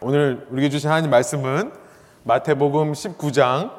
[0.00, 1.72] 오늘 우리에게 주신 하나님 말씀은
[2.22, 3.72] 마태복음 19장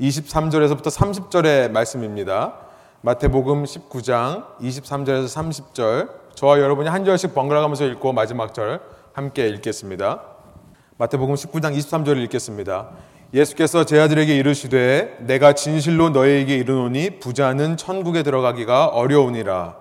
[0.00, 2.54] 23절에서부터 30절의 말씀입니다.
[3.02, 8.80] 마태복음 19장 23절에서 30절 저와 여러분이 한 절씩 번갈아 가면서 읽고 마지막 절
[9.12, 10.22] 함께 읽겠습니다.
[10.96, 12.88] 마태복음 19장 23절을 읽겠습니다.
[13.34, 19.76] 예수께서 제 아들에게 이르시되 내가 진실로 너희에게 이르노니 부자는 천국에 들어가기가 어려우니라.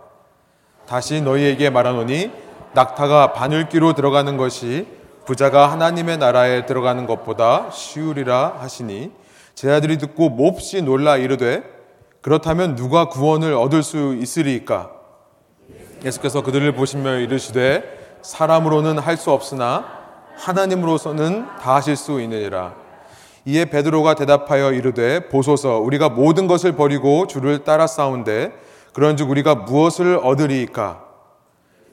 [0.87, 2.31] 다시 너희에게 말하노니
[2.73, 9.11] 낙타가 바늘귀로 들어가는 것이 부자가 하나님의 나라에 들어가는 것보다 쉬우리라 하시니
[9.55, 11.63] 제 아들이 듣고 몹시 놀라 이르되
[12.21, 14.91] 그렇다면 누가 구원을 얻을 수 있으리까?
[16.03, 19.85] 예수께서 그들을 보시며 이르시되 사람으로는 할 수 없으나
[20.35, 22.73] 하나님으로서는 다 하실 수 있느니라.
[23.45, 28.53] 이에 베드로가 대답하여 이르되 보소서 우리가 모든 것을 버리고 주를 따라 싸운데
[28.93, 31.03] 그런즉 우리가 무엇을 얻으리이까?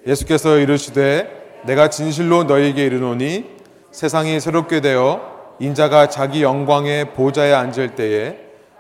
[0.07, 3.45] 예수께서 이르시되 내가 진실로 너희에게 이르노니
[3.91, 5.21] 세상이 새롭게 되어
[5.59, 8.39] 인자가 자기 영광의 보좌에 앉을 때에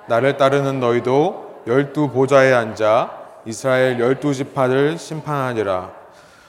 [0.09, 3.11] 나를 따르는 너희도 열두 보좌에 앉아
[3.45, 5.91] 이스라엘 열두 지파를 심판하리라.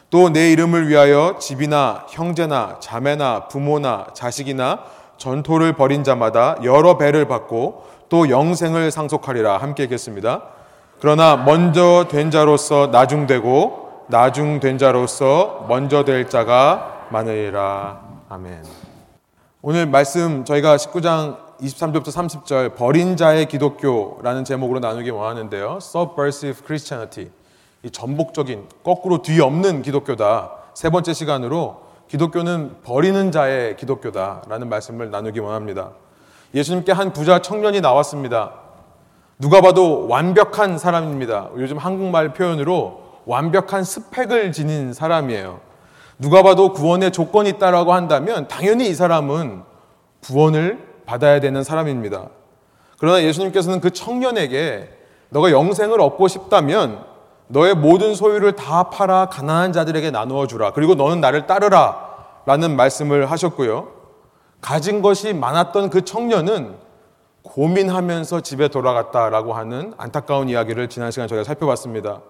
[0.09, 4.79] 또 내 이름을 위하여 집이나 형제나 자매나 부모나 자식이나
[5.17, 9.57] 전토를 벌인 자마다 여러 배를 받고 또 영생을 상속하리라.
[9.57, 10.43] 함께 읽겠습니다.
[10.99, 13.80] 그러나 먼저 된 자로서 나중되고
[14.11, 18.01] 나중 된 자로서 먼저 될 자가 많으리라.
[18.27, 18.61] 아멘.
[19.61, 25.79] 오늘 말씀 저희가 19장 23절부터 30절 버린 자의 기독교라는 제목으로 나누기 원하는데요.
[25.81, 27.31] Subversive Christianity.
[27.83, 30.51] 이 전복적인 거꾸로 뒤없는 기독교다.
[30.73, 35.91] 세 번째 시간으로 기독교는 버리는 자의 기독교다라는 말씀을 나누기 원합니다.
[36.53, 38.55] 예수님께 한 부자 청년이 나왔습니다.
[39.39, 41.51] 누가 봐도 완벽한 사람입니다.
[41.55, 45.59] 요즘 한국말 표현으로 완벽한 스펙을 지닌 사람이에요.
[46.19, 49.63] 누가 봐도 구원의 조건이 있다라고 한다면 당연히 이 사람은
[50.23, 52.29] 구원을 받아야 되는 사람입니다.
[52.99, 54.89] 그러나 예수님께서는 그 청년에게
[55.29, 57.03] 너가 영생을 얻고 싶다면
[57.47, 60.71] 너의 모든 소유를 다 팔아 가난한 자들에게 나누어 주라.
[60.73, 62.11] 그리고 너는 나를 따르라.
[62.45, 63.87] 라는 말씀을 하셨고요.
[64.61, 66.75] 가진 것이 많았던 그 청년은
[67.43, 72.21] 고민하면서 집에 돌아갔다라고 하는 안타까운 이야기를 지난 시간 저희가 살펴봤습니다.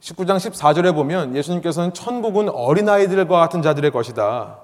[0.00, 4.58] 19장 14절에 보면 예수님께서는 천국은 어린아이들과 같은 자들의 것이다.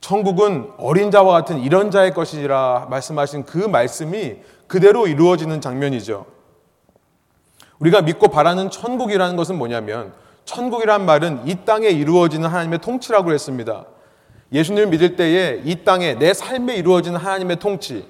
[0.00, 4.36] 천국은 어린 자와 같은 이런 자의 것이라 말씀하신 그 말씀이
[4.66, 6.26] 그대로 이루어지는 장면이죠.
[7.78, 10.12] 우리가 믿고 바라는 천국이라는 것은 뭐냐면
[10.44, 13.86] 천국이란 말은 이 땅에 이루어지는 하나님의 통치라고 했습니다.
[14.52, 18.06] 예수님을 믿을 때에 이 땅에 내 삶에 이루어지는 하나님의 통치,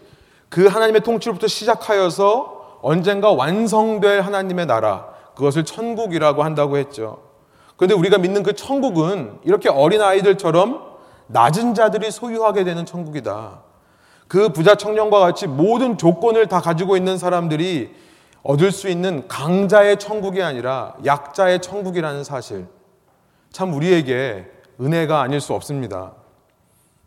[0.49, 7.23] 그 하나님의 통치로부터 시작하여서 언젠가 완성될 하나님의 나라, 그것을 천국이라고 한다고 했죠.
[7.77, 10.93] 그런데 우리가 믿는 그 천국은 이렇게 어린 아이들처럼
[11.27, 13.61] 낮은 자들이 소유하게 되는 천국이다.
[14.29, 17.95] 그 부자 청년과 같이 모든 조건을 다 가지고 있는 사람들이
[18.43, 22.67] 얻을 수 있는 강자의 천국이 아니라 약자의 천국이라는 사실.
[23.51, 24.51] 참 우리에게
[24.81, 26.13] 은혜가 아닐 수 없습니다.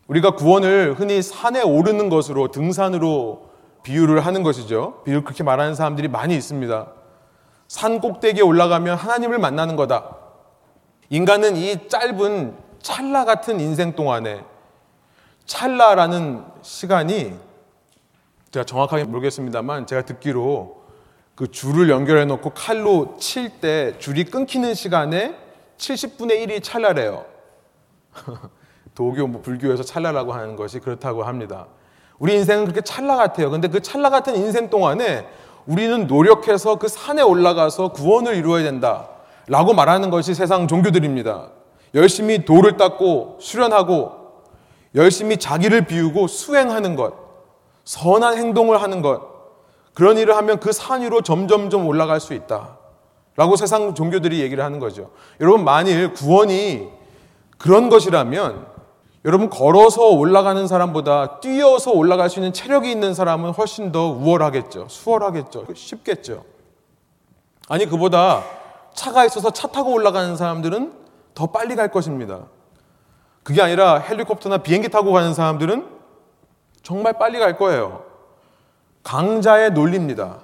[0.07, 3.50] 우리가 구원을 흔히 산에 오르는 것으로 등산으로
[3.84, 5.02] 비유를 하는 것이죠.
[5.03, 6.88] 비유 그렇게 말하는 사람들이 많이 있습니다.
[7.67, 10.17] 산 꼭대기에 올라가면 하나님을 만나는 거다.
[11.09, 14.43] 인간은 이 짧은 찰나 같은 인생 동안에
[15.45, 17.37] 찰나라는 시간이
[18.51, 20.83] 제가 정확하게 모르겠습니다만 제가 듣기로
[21.35, 25.35] 그 줄을 연결해 놓고 칼로 칠 때 줄이 끊기는 시간에
[25.77, 27.25] 70분의 1이 찰나래요.
[28.95, 31.67] 도교, 뭐 불교에서 찰나라고 하는 것이 그렇다고 합니다.
[32.17, 33.49] 우리 인생은 그렇게 찰나 같아요.
[33.51, 35.27] 근데 그 찰나 같은 인생 동안에
[35.67, 39.09] 우리는 노력해서 그 산에 올라가서 구원을 이루어야 된다.
[39.47, 41.49] 라고 말하는 것이 세상 종교들입니다.
[41.93, 44.11] 열심히 돌을 닦고 수련하고
[44.95, 47.13] 열심히 자기를 비우고 수행하는 것,
[47.83, 49.21] 선한 행동을 하는 것,
[49.93, 52.77] 그런 일을 하면 그 산 위로 점점점 올라갈 수 있다.
[53.35, 55.11] 라고 세상 종교들이 얘기를 하는 거죠.
[55.41, 56.89] 여러분, 만일 구원이
[57.57, 58.65] 그런 것이라면
[59.25, 64.86] 여러분, 걸어서 올라가는 사람보다 뛰어서 올라갈 수 있는 체력이 있는 사람은 훨씬 더 우월하겠죠.
[64.88, 65.66] 수월하겠죠.
[65.74, 66.45] 쉽겠죠.
[67.68, 68.44] 아니, 그보다
[68.94, 70.94] 차가 있어서 차 타고 올라가는 사람들은
[71.33, 72.42] 더 빨리 갈 것입니다.
[73.42, 75.88] 그게 아니라 헬리콥터나 비행기 타고 가는 사람들은
[76.83, 78.04] 정말 빨리 갈 거예요.
[79.04, 80.38] 강자의 논리입니다.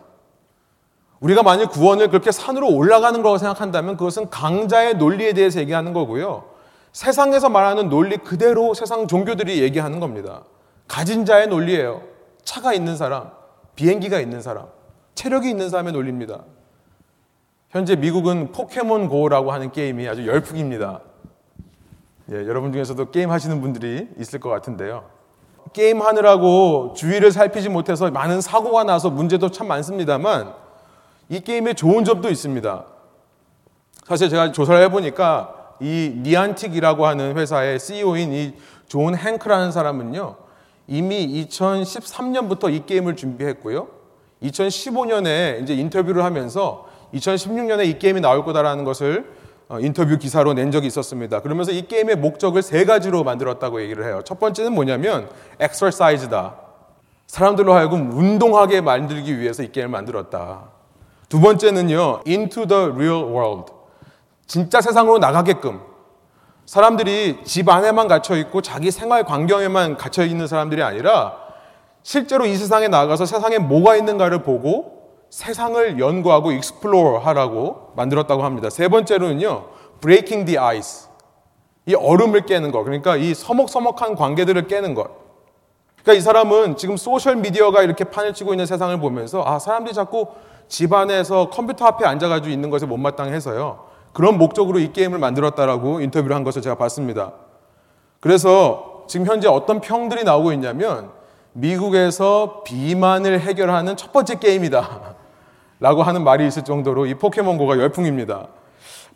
[1.20, 6.51] 우리가 만약 구원을 그렇게 산으로 올라가는 거라고 생각한다면 그것은 강자의 논리에 대해서 얘기하는 거고요.
[6.94, 10.44] 세상에서 말하는 논리 그대로 세상 종교들이 얘기하는 겁니다.
[10.88, 12.02] 가진 자의 논리예요.
[12.44, 13.32] 차가 있는 사람,
[13.76, 14.68] 비행기가 있는 사람,
[15.16, 16.44] 체력이 있는 사람의 논리입니다.
[17.70, 21.00] 현재 미국은 포켓몬 고라고 하는 게임이 아주 열풍입니다.
[22.32, 25.06] 예, 여러분 중에서도 게임 하시는 분들이 있을 것 같은데요.
[25.74, 30.54] 게임 하느라고 주위를 살피지 못해서 많은 사고가 나서 문제도 참 많습니다만
[31.30, 32.86] 이 게임에 좋은 점도 있습니다.
[34.04, 38.54] 사실 제가 조사를 해보니까 이 니안틱이라고 하는 회사의 CEO인 이
[38.92, 40.36] 존 행크라는 사람은요
[40.86, 43.88] 이미 2013년부터 이 게임을 준비했고요.
[44.44, 49.32] 2015년에 이제 인터뷰를 하면서 2016년에 이 게임이 나올 거다라는 것을
[49.70, 51.40] 어, 인터뷰 기사로 낸 적이 있었습니다.
[51.42, 54.20] 그러면서 이 게임의 목적을 세 가지로 만들었다고 얘기를 해요.
[54.26, 55.30] 첫 번째는 뭐냐면
[55.62, 56.56] 엑서사이즈다.
[57.28, 60.64] 사람들로 하여금 운동하게 만들기 위해서 이 게임을 만들었다.
[61.30, 62.24] 두 번째는요.
[62.28, 63.72] into the real world.
[64.48, 65.82] 진짜 세상으로 나가게끔
[66.66, 71.36] 사람들이 집 안에만 갇혀 있고 자기 생활 환경에만 갇혀 있는 사람들이 아니라
[72.04, 78.70] 실제로 이 세상에 나가서 세상에 뭐가 있는가를 보고 세상을 연구하고 explore 하라고 만들었다고 합니다.
[78.70, 79.66] 세 번째로는요,
[80.02, 81.10] breaking the ice.
[81.86, 82.84] 이 얼음을 깨는 것.
[82.84, 85.10] 그러니까 이 서먹서먹한 관계들을 깨는 것.
[86.02, 90.28] 그러니까 이 사람은 지금 소셜 미디어가 이렇게 판을 치고 있는 세상을 보면서 아, 사람들이 자꾸
[90.68, 93.91] 집안에서 컴퓨터 앞에 앉아 가지고 있는 것에 못마땅해서요.
[94.14, 97.32] 그런 목적으로 이 게임을 만들었다라고 인터뷰를 한 것을 제가 봤습니다.
[98.20, 101.10] 그래서 지금 현재 어떤 평들이 나오고 있냐면
[101.54, 105.16] 미국에서 비만을 해결하는 첫 번째 게임이다.
[105.80, 108.48] 라고 하는 말이 있을 정도로 이 포켓몬고가 열풍입니다.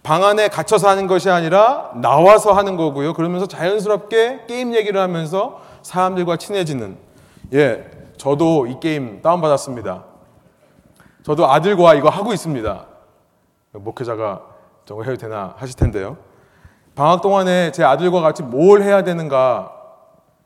[0.01, 3.13] 방 안에 갇혀서 하는 것이 아니라 나와서 하는 거고요.
[3.13, 6.97] 그러면서 자연스럽게 게임 얘기를 하면서 사람들과 친해지는.
[7.53, 7.85] 예,
[8.17, 10.03] 저도 이 게임 다운받았습니다.
[11.23, 12.85] 저도 아들과 이거 하고 있습니다.
[13.71, 14.54] 목회자가
[14.85, 16.17] 저거 해도 되나 하실 텐데요.
[16.93, 19.73] 방학 동안에 제 아들과 같이 뭘 해야 되는가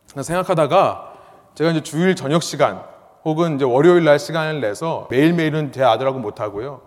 [0.08, 1.14] 생각하다가
[1.54, 2.82] 제가 이제 주일 저녁 시간
[3.26, 6.82] 혹은 이제 월요일 날 시간을 내서 매일매일은 제 아들하고 못 하고요.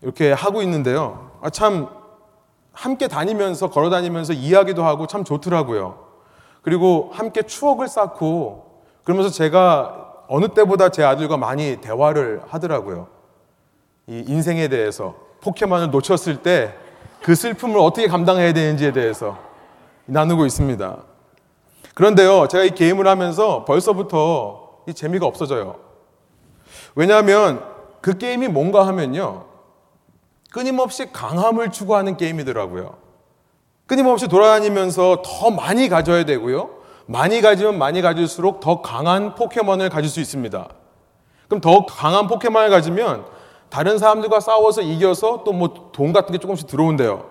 [0.00, 1.32] 이렇게 하고 있는데요.
[1.42, 1.88] 아, 참
[2.72, 6.06] 함께 다니면서 걸어 다니면서 이야기도 하고 참 좋더라고요.
[6.62, 13.08] 그리고 함께 추억을 쌓고 그러면서 제가 어느 때보다 제 아들과 많이 대화를 하더라고요.
[14.06, 16.88] 이 인생에 대해서 포켓몬을 놓쳤을 때
[17.22, 19.36] 그 슬픔을 어떻게 감당해야 되는지에 대해서
[20.06, 20.96] 나누고 있습니다.
[21.94, 25.76] 그런데요, 제가 이 게임을 하면서 벌써부터 이 재미가 없어져요.
[26.94, 27.62] 왜냐하면
[28.00, 29.46] 그 게임이 뭔가 하면요.
[30.50, 32.96] 끊임없이 강함을 추구하는 게임이더라고요.
[33.86, 36.70] 끊임없이 돌아다니면서 더 많이 가져야 되고요.
[37.06, 40.68] 많이 가지면 많이 가질수록 더 강한 포켓몬을 가질 수 있습니다.
[41.48, 43.24] 그럼 더 강한 포켓몬을 가지면
[43.70, 47.26] 다른 사람들과 싸워서 이겨서 또 뭐 돈 같은 게 조금씩 들어온대요.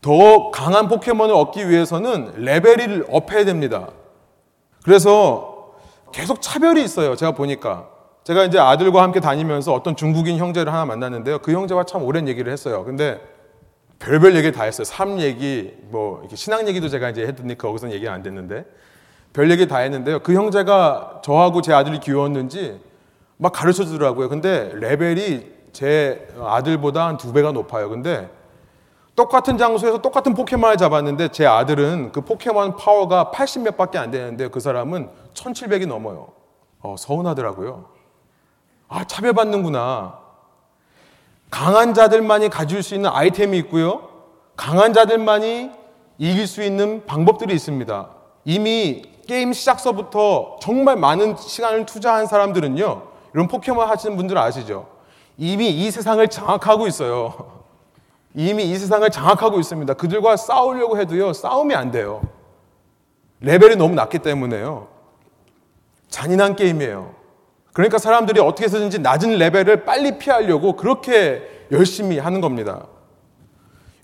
[0.00, 3.88] 더 강한 포켓몬을 얻기 위해서는 레벨을 업해야 됩니다.
[4.84, 5.72] 그래서
[6.12, 7.16] 계속 차별이 있어요.
[7.16, 7.88] 제가 보니까.
[8.24, 11.38] 제가 이제 아들과 함께 다니면서 어떤 중국인 형제를 하나 만났는데요.
[11.40, 12.84] 그 형제와 참 오랜 얘기를 했어요.
[12.84, 13.20] 근데
[13.98, 14.84] 별별 얘기 다 했어요.
[14.84, 18.64] 삶 얘기, 뭐, 이렇게 신앙 얘기도 제가 이제 했더니 거기서는 얘기가 안 됐는데.
[19.32, 20.20] 별 얘기 다 했는데요.
[20.20, 22.80] 그 형제가 저하고 제 아들이 귀여웠는지
[23.36, 24.28] 막 가르쳐 주더라고요.
[24.28, 27.90] 근데 레벨이 제 아들보다 한 두 배가 높아요.
[27.90, 28.30] 근데
[29.14, 34.58] 똑같은 장소에서 똑같은 포켓몬을 잡았는데 제 아들은 그 포켓몬 파워가 80몇 밖에 안 되는데 그
[34.58, 36.28] 사람은 1700이 넘어요.
[36.80, 37.90] 어, 서운하더라고요.
[38.88, 40.18] 아, 차별받는구나.
[41.50, 44.08] 강한 자들만이 가질 수 있는 아이템이 있고요.
[44.56, 45.70] 강한 자들만이
[46.16, 48.08] 이길 수 있는 방법들이 있습니다.
[48.46, 53.02] 이미 게임 시작서부터 정말 많은 시간을 투자한 사람들은요.
[53.34, 54.95] 이런 포켓몬 하시는 분들 아시죠?
[55.38, 57.56] 이미 이 세상을 장악하고 있어요.
[58.34, 59.94] 이미 이 세상을 장악하고 있습니다.
[59.94, 62.22] 그들과 싸우려고 해도요, 싸움이 안 돼요.
[63.40, 64.88] 레벨이 너무 낮기 때문에요.
[66.08, 67.14] 잔인한 게임이에요.
[67.72, 72.86] 그러니까 사람들이 어떻게 해서든지 낮은 레벨을 빨리 피하려고 그렇게 열심히 하는 겁니다.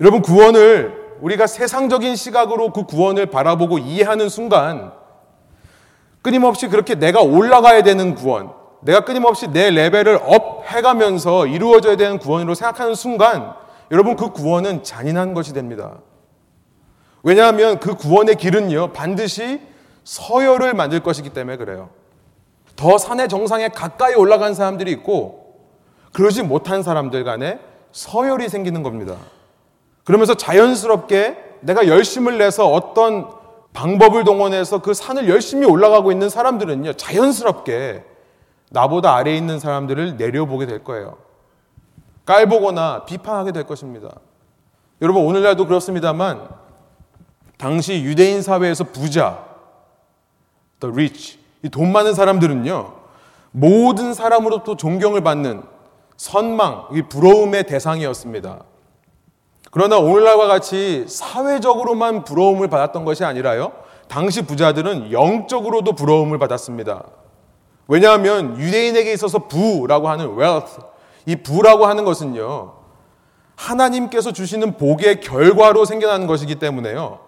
[0.00, 4.92] 여러분, 구원을 우리가 세상적인 시각으로 그 구원을 바라보고 이해하는 순간
[6.20, 12.54] 끊임없이 그렇게 내가 올라가야 되는 구원, 내가 끊임없이 내 레벨을 up 해가면서 이루어져야 되는 구원으로
[12.54, 13.54] 생각하는 순간
[13.90, 15.98] 여러분 그 구원은 잔인한 것이 됩니다.
[17.22, 19.60] 왜냐하면 그 구원의 길은요 반드시
[20.04, 21.90] 서열을 만들 것이기 때문에 그래요.
[22.74, 25.54] 더 산의 정상에 가까이 올라간 사람들이 있고
[26.12, 27.60] 그러지 못한 사람들 간에
[27.92, 29.16] 서열이 생기는 겁니다.
[30.04, 33.30] 그러면서 자연스럽게 내가 열심을 내서 어떤
[33.72, 38.11] 방법을 동원해서 그 산을 열심히 올라가고 있는 사람들은요 자연스럽게
[38.72, 41.18] 나보다 아래에 있는 사람들을 내려보게 될 거예요.
[42.24, 44.08] 깔보거나 비판하게 될 것입니다.
[45.00, 46.48] 여러분, 오늘날도 그렇습니다만,
[47.58, 49.44] 당시 유대인 사회에서 부자,
[50.80, 51.38] the rich,
[51.70, 52.94] 돈 많은 사람들은요,
[53.50, 55.62] 모든 사람으로부터 존경을 받는
[56.16, 58.64] 선망, 부러움의 대상이었습니다.
[59.70, 63.72] 그러나 오늘날과 같이 사회적으로만 부러움을 받았던 것이 아니라요.
[64.08, 67.04] 당시 부자들은 영적으로도 부러움을 받았습니다.
[67.88, 70.80] 왜냐하면 유대인에게 있어서 부라고 하는 wealth,
[71.26, 72.72] 이 부라고 하는 것은요.
[73.56, 77.20] 하나님께서 주시는 복의 결과로 생겨나는 것이기 때문에요.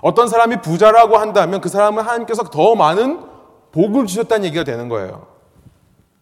[0.00, 3.24] 어떤 사람이 부자라고 한다면 그 사람은 하나님께서 더 많은
[3.72, 5.26] 복을 주셨다는 얘기가 되는 거예요.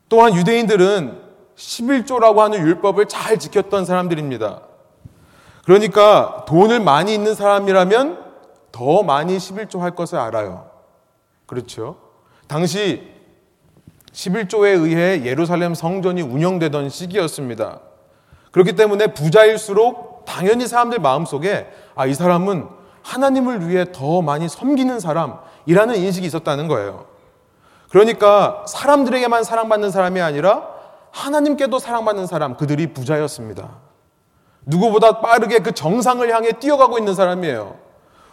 [0.09, 1.21] 또한 유대인들은
[1.57, 4.63] 11조라고 하는 율법을 잘 지켰던 사람들입니다.
[5.65, 8.23] 그러니까 돈을 많이 있는 사람이라면
[8.73, 10.71] 더 많이 11조 할 것을 알아요.
[11.47, 11.97] 그렇죠?
[12.47, 13.12] 당시
[14.13, 17.81] 11조에 의해 예루살렘 성전이 운영되던 시기였습니다.
[18.51, 22.69] 그렇기 때문에 부자일수록 당연히 사람들 마음속에 아, 이 사람은
[23.03, 27.07] 하나님을 위해 더 많이 섬기는 사람이라는 인식이 있었다는 거예요.
[27.91, 30.69] 그러니까 사람들에게만 사랑받는 사람이 아니라
[31.11, 33.71] 하나님께도 사랑받는 사람, 그들이 부자였습니다.
[34.65, 37.77] 누구보다 빠르게 그 정상을 향해 뛰어가고 있는 사람이에요.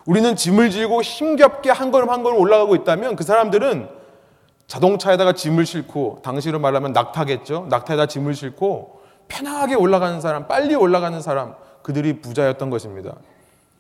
[0.06, 3.99] 우리는 짐을 지고 힘겹게 한 걸음 한 걸음 올라가고 있다면 그 사람들은
[4.70, 7.66] 자동차에다가 짐을 싣고 당시로 말하면 낙타겠죠.
[7.70, 13.16] 낙타에다 짐을 싣고 편하게 올라가는 사람, 빨리 올라가는 사람, 그들이 부자였던 것입니다.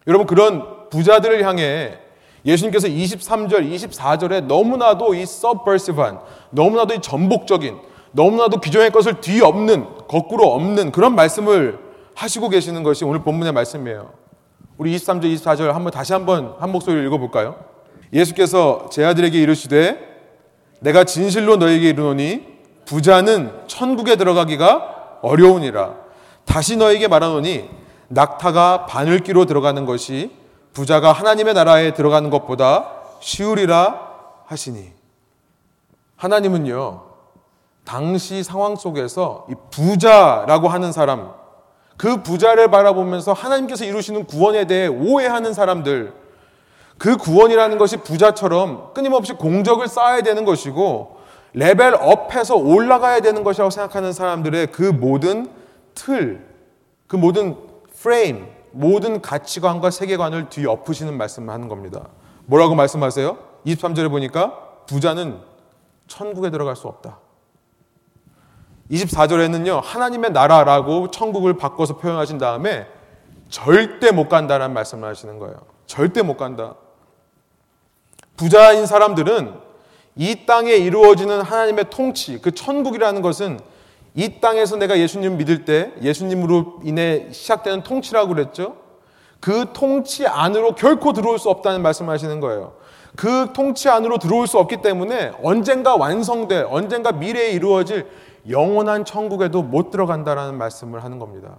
[0.07, 1.99] 여러분 그런 부자들을 향해
[2.43, 6.19] 예수님께서 23절, 24절에 너무나도 이 subversive한,
[6.49, 7.77] 너무나도 이 전복적인,
[8.11, 11.77] 너무나도 기존의 것을 뒤엎는, 거꾸로 없는 그런 말씀을
[12.15, 14.11] 하시고 계시는 것이 오늘 본문의 말씀이에요.
[14.77, 17.57] 우리 23절, 24절 한번 다시 한번 한 목소리를 읽어 볼까요?
[18.11, 20.08] 예수께서 제 아들에게 이르시되
[20.79, 22.47] 내가 진실로 너에게 이르노니
[22.85, 25.95] 부자는 천국에 들어가기가 어려우니라.
[26.45, 27.69] 다시 너에게 말하노니
[28.07, 30.31] 낙타가 바늘기로 들어가는 것이
[30.73, 34.09] 부자가 하나님의 나라에 들어가는 것보다 쉬우리라
[34.45, 34.91] 하시니.
[36.15, 37.03] 하나님은요,
[37.85, 41.31] 당시 상황 속에서 이 부자라고 하는 사람,
[41.97, 46.13] 그 부자를 바라보면서 하나님께서 이루시는 구원에 대해 오해하는 사람들,
[46.99, 51.17] 그 구원이라는 것이 부자처럼 끊임없이 공적을 쌓아야 되는 것이고
[51.53, 55.49] 레벨 업해서 올라가야 되는 것이라고 생각하는 사람들의 그 모든
[55.95, 56.45] 틀,
[57.07, 57.55] 그 모든
[58.01, 62.09] 프레임, 모든 가치관과 세계관을 뒤엎으시는 말씀을 하는 겁니다.
[62.45, 63.37] 뭐라고 말씀하세요?
[63.65, 64.53] 23절에 보니까
[64.85, 65.39] 부자는
[66.07, 67.17] 천국에 들어갈 수 없다.
[68.91, 72.87] 24절에는요, 하나님의 나라라고 천국을 바꿔서 표현하신 다음에
[73.49, 75.57] 절대 못 간다라는 말씀을 하시는 거예요.
[75.85, 76.75] 절대 못 간다.
[78.39, 79.53] 부자인 사람들은
[80.15, 83.59] 이 땅에 이루어지는 하나님의 통치, 그 천국이라는 것은
[84.15, 88.77] 이 땅에서 내가 예수님 믿을 때 예수님으로 인해 시작되는 통치라고 그랬죠.
[89.41, 92.75] 그 통치 안으로 결코 들어올 수 없다는 말씀을 하시는 거예요.
[93.17, 98.07] 그 통치 안으로 들어올 수 없기 때문에 언젠가 완성될, 언젠가 미래에 이루어질
[98.49, 101.57] 영원한 천국에도 못 들어간다라는 말씀을 하는 겁니다.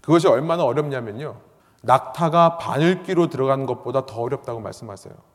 [0.00, 1.36] 그것이 얼마나 어렵냐면요.
[1.82, 5.29] 낙타가 바늘귀로 들어가는 것보다 더 어렵다고 말씀하세요.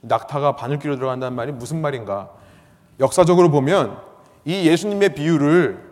[0.00, 2.30] 낙타가 바늘귀로 들어간다는 말이 무슨 말인가?
[3.00, 3.98] 역사적으로 보면
[4.44, 5.88] 이 예수님의 비유를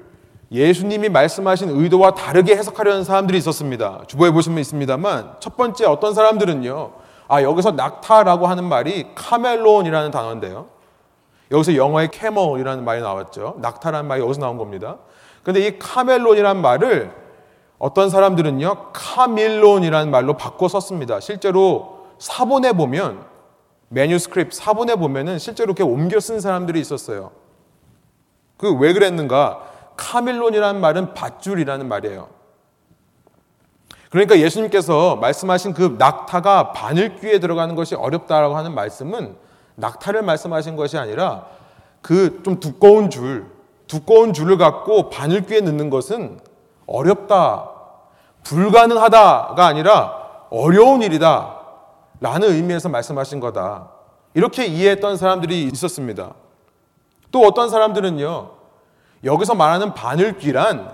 [0.50, 4.02] 예수님이 말씀하신 의도와 다르게 해석하려는 사람들이 있었습니다.
[4.06, 6.92] 주보에 보시면 있습니다만 첫 번째 어떤 사람들은요.
[7.28, 10.66] 아 여기서 낙타라고 하는 말이 카멜론이라는 단어인데요.
[11.50, 13.56] 여기서 영어의 캐멀이라는 말이 나왔죠.
[13.58, 14.96] 낙타라는 말이 여기서 나온 겁니다.
[15.42, 17.12] 근데 이 카멜론이라는 말을
[17.78, 18.92] 어떤 사람들은요.
[18.92, 21.20] 카밀론이라는 말로 바꿔 썼습니다.
[21.20, 23.24] 실제로 사본에 보면
[23.88, 27.30] manuscript 사본에 보면은 실제로 이렇게 옮겨 쓴 사람들이 있었어요.
[28.56, 29.60] 그 왜 그랬는가?
[29.96, 32.28] 카밀론이라는 말은 밧줄이라는 말이에요.
[34.10, 39.36] 그러니까 예수님께서 말씀하신 그 낙타가 바늘귀에 들어가는 것이 어렵다라고 하는 말씀은
[39.74, 41.46] 낙타를 말씀하신 것이 아니라
[42.02, 43.46] 그 좀 두꺼운 줄,
[43.88, 46.40] 두꺼운 줄을 갖고 바늘귀에 넣는 것은
[46.86, 47.68] 어렵다,
[48.44, 50.14] 불가능하다가 아니라
[50.50, 51.56] 어려운 일이다.
[52.20, 53.90] 라는 의미에서 말씀하신 거다.
[54.34, 56.34] 이렇게 이해했던 사람들이 있었습니다.
[57.30, 58.50] 또 어떤 사람들은요,
[59.24, 60.90] 여기서 말하는 바늘귀란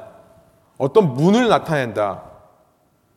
[0.79, 2.23] 어떤 문을 나타낸다.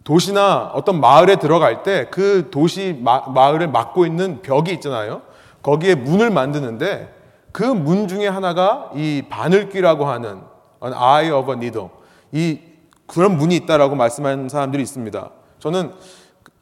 [0.03, 5.21] 도시나 어떤 마을에 들어갈 때 그 도시 마, 마을을 막고 있는 벽이 있잖아요.
[5.63, 7.13] 거기에 문을 만드는데
[7.51, 10.41] 그 문 중에 하나가 이 바늘귀라고 하는
[10.83, 11.89] an eye of a needle
[12.31, 12.59] 이
[13.07, 15.29] 그런 문이 있다라고 말씀하는 사람들이 있습니다.
[15.59, 15.93] 저는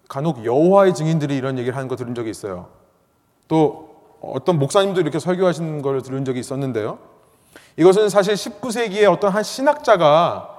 [0.08, 2.68] 간혹 여호와의 증인들이 이런 얘기를 하는 거 들은 적이 있어요.
[3.48, 7.00] 또 어떤 목사님도 이렇게 설교하시는 걸 들은 적이 있었는데요.
[7.78, 10.50] 이것은 사실 19세기에 어떤 한 신학자가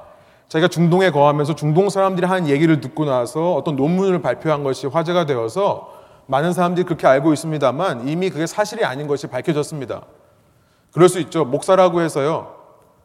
[0.49, 5.93] 자기가 중동에 거하면서 중동 사람들이 하는 얘기를 듣고 나서 어떤 논문을 발표한 것이 화제가 되어서
[6.27, 10.03] 많은 사람들이 그렇게 알고 있습니다만 이미 그게 사실이 아닌 것이 밝혀졌습니다.
[10.93, 11.45] 그럴 수 있죠.
[11.45, 12.55] 목사라고 해서요.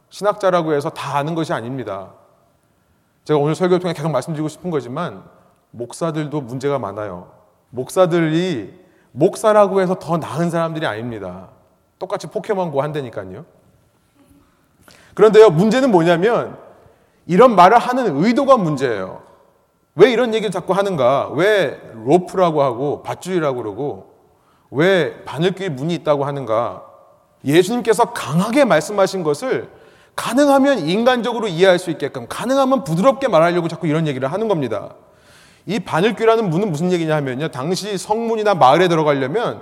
[0.10, 2.14] 신학자라고 해서 다 아는 것이 아닙니다.
[3.26, 5.24] 제가 오늘 설교를 통해 계속 말씀드리고 싶은 거지만
[5.72, 7.32] 목사들도 문제가 많아요.
[7.70, 8.74] 목사들이
[9.12, 11.50] 목사라고 해서 더 나은 사람들이 아닙니다.
[11.98, 13.46] 똑같이 포켓몬고 한다니까요.
[15.14, 16.58] 그런데요, 문제는 뭐냐면
[17.26, 19.22] 이런 말을 하는 의도가 문제예요.
[19.96, 21.30] 왜 이런 얘기를 자꾸 하는가?
[21.34, 24.14] 왜 로프라고 하고 밧줄이라고 그러고
[24.72, 26.86] 왜 바늘길 문이 있다고 하는가?
[27.44, 29.70] 예수님께서 강하게 말씀하신 것을
[30.16, 34.96] 가능하면 인간적으로 이해할 수 있게끔 가능하면 부드럽게 말하려고 자꾸 이런 얘기를 하는 겁니다.
[35.66, 37.50] 이 바늘귀라는 문은 무슨 얘기냐 하면요.
[37.50, 39.62] 당시 성문이나 마을에 들어가려면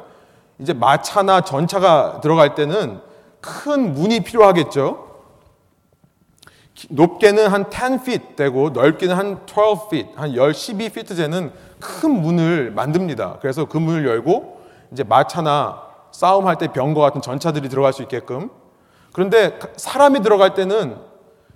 [0.59, 2.99] 이제 마차나 전차가 들어갈 때는
[3.41, 5.05] 큰 문이 필요하겠죠.
[6.89, 10.37] 높게는 한 10feet 되고 넓게는 한 12feet, 한 10,
[10.77, 13.37] 12feet 되는 큰 문을 만듭니다.
[13.41, 14.61] 그래서 그 문을 열고
[14.91, 18.49] 이제 마차나 싸움할 때 병거 같은 전차들이 들어갈 수 있게끔.
[19.11, 20.97] 그런데 사람이 들어갈 때는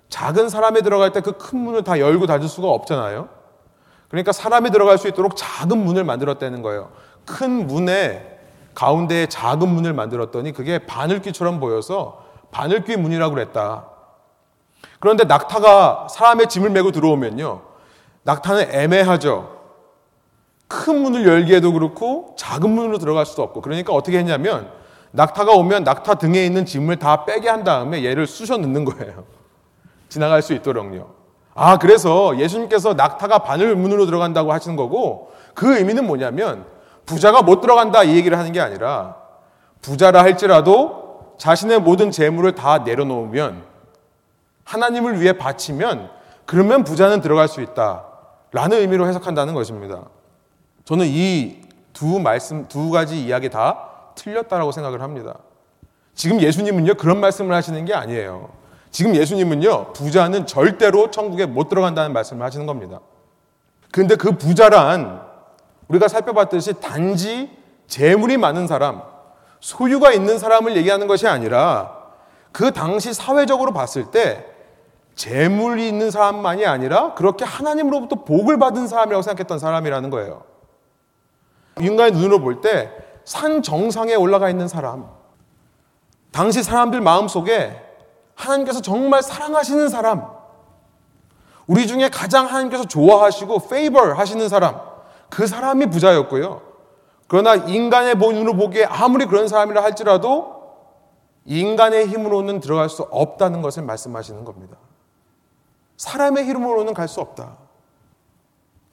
[0.10, 3.30] 작은 사람이 들어갈 때 그 큰 문을 다 열고 닫을 수가 없잖아요.
[4.12, 6.92] 그러니까 사람이 들어갈 수 있도록 작은 문을 만들었다는 거예요.
[7.26, 8.40] 큰 문에
[8.76, 13.88] 가운데에 작은 문을 만들었더니 그게 바늘귀처럼 보여서 바늘귀 문이라고 그랬다.
[15.00, 17.62] 그런데 낙타가 사람의 짐을 메고 들어오면요.
[18.24, 19.60] 낙타는 애매하죠.
[20.68, 24.70] 큰 문을 열기에도 그렇고 작은 문으로 들어갈 수도 없고 그러니까 어떻게 했냐면
[25.12, 29.24] 낙타가 오면 낙타 등에 있는 짐을 다 빼게 한 다음에 얘를 쑤셔 넣는 거예요.
[30.10, 31.21] 지나갈 수 있도록요.
[31.54, 36.66] 아, 그래서 예수님께서 낙타가 바늘 문으로 들어간다고 하시는 거고 그 의미는 뭐냐면
[37.06, 39.18] 부자가 못 들어간다 이 얘기를 하는 게 아니라
[39.82, 43.64] 부자라 할지라도 자신의 모든 재물을 다 내려놓으면
[44.64, 46.10] 하나님을 위해 바치면
[46.46, 48.06] 그러면 부자는 들어갈 수 있다.
[48.52, 50.04] 라는 의미로 해석한다는 것입니다.
[50.86, 51.62] 저는 이
[51.94, 55.38] 두 말씀, 두 가지 이야기 다 틀렸다라고 생각을 합니다.
[56.14, 58.50] 지금 예수님은요, 그런 말씀을 하시는 게 아니에요.
[58.92, 63.00] 지금 예수님은요, 부자는 절대로 천국에 못 들어간다는 말씀을 하시는 겁니다.
[63.92, 65.22] 근데 그 부자란
[65.88, 67.50] 우리가 살펴봤듯이 단지
[67.88, 69.02] 재물이 많은 사람,
[69.60, 71.98] 소유가 있는 사람을 얘기하는 것이 아니라
[72.52, 74.46] 그 당시 사회적으로 봤을 때
[75.16, 80.44] 재물이 있는 사람만이 아니라 그렇게 하나님으로부터 복을 받은 사람이라고 생각했던 사람이라는 거예요.
[81.80, 82.90] 인간의 눈으로 볼 때
[83.24, 85.08] 산 정상에 올라가 있는 사람,
[86.32, 87.80] 당시 사람들 마음 속에
[88.42, 90.26] 하나님께서 정말 사랑하시는 사람,
[91.68, 94.82] 우리 중에 가장 하나님께서 좋아하시고 페이버 하시는 사람,
[95.30, 96.62] 그 사람이 부자였고요.
[97.28, 100.62] 그러나 인간의 눈으로 보기에 아무리 그런 사람이라 할지라도
[101.46, 104.78] 인간의 힘으로는 들어갈 수 없다는 것을 말씀하시는 겁니다.
[105.98, 107.58] 사람의 힘으로는 갈 수 없다.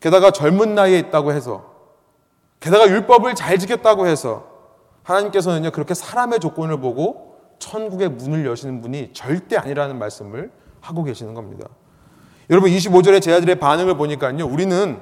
[0.00, 1.64] 게다가 젊은 나이에 있다고 해서,
[2.60, 4.46] 게다가 율법을 잘 지켰다고 해서,
[5.02, 7.27] 하나님께서는요, 그렇게 사람의 조건을 보고
[7.58, 11.68] 천국의 문을 여시는 분이 절대 아니라는 말씀을 하고 계시는 겁니다.
[12.50, 14.98] 여러분, 25절의 제자들의 반응을 보니까요, 우리는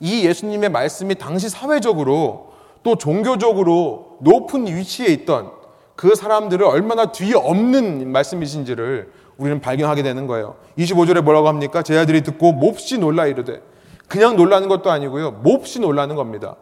[0.00, 5.50] 이 예수님의 말씀이 당시 사회적으로 또 종교적으로 높은 위치에 있던
[5.96, 10.56] 그 사람들을 얼마나 뒤에 없는 말씀이신지를 우리는 발견하게 되는 거예요.
[10.78, 11.82] 25절에 뭐라고 합니까?
[11.82, 13.60] 제 아들이 듣고 몹시 놀라 이르되
[14.06, 15.32] 그냥 놀라는 것도 아니고요.
[15.42, 16.56] 몹시 놀라는 겁니다.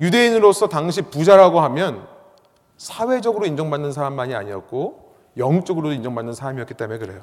[0.00, 2.06] 유대인으로서 당시 부자라고 하면
[2.76, 7.22] 사회적으로 인정받는 사람만이 아니었고 영적으로 인정받는 사람이었기 때문에 그래요.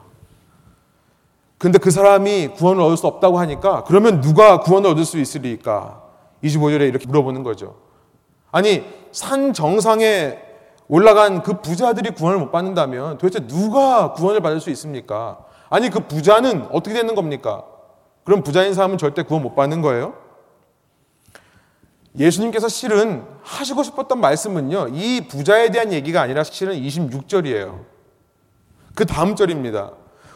[1.58, 6.02] 근데 그 사람이 구원을 얻을 수 없다고 하니까 그러면 누가 구원을 얻을 수 있으리까?
[6.44, 7.76] 25절에 이렇게 물어보는 거죠.
[8.52, 10.40] 아니, 산 정상에
[10.88, 15.46] 올라간 그 부자들이 구원을 못 받는다면 도대체 누가 구원을 받을 수 있습니까?
[15.70, 17.64] 아니 그 부자는 어떻게 되는 겁니까?
[18.26, 20.16] 그럼 부자인 사람은 절대 구원 못 받는 거예요?
[22.18, 27.80] 예수님께서 실은 하시고 싶었던 말씀은요, 이 부자에 대한 얘기가 아니라 실은 26절이에요.
[28.96, 29.92] 그 다음 절입니다.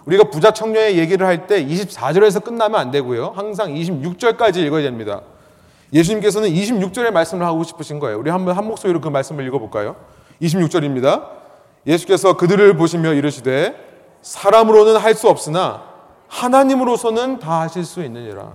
[0.05, 3.33] 우리가 부자 청년의 얘기를 할 때 24절에서 끝나면 안 되고요.
[3.35, 5.21] 항상 26절까지 읽어야 됩니다.
[5.93, 8.19] 예수님께서는 26절의 말씀을 하고 싶으신 거예요.
[8.19, 9.95] 우리 한번 한 목소리로 그 말씀을 읽어볼까요?
[10.41, 11.27] 26절입니다.
[11.87, 13.75] 예수께서 그들을 보시며 이르시되
[14.21, 15.83] 사람으로는 할 수 없으나
[16.27, 18.53] 하나님으로서는 다 하실 수 있느니라.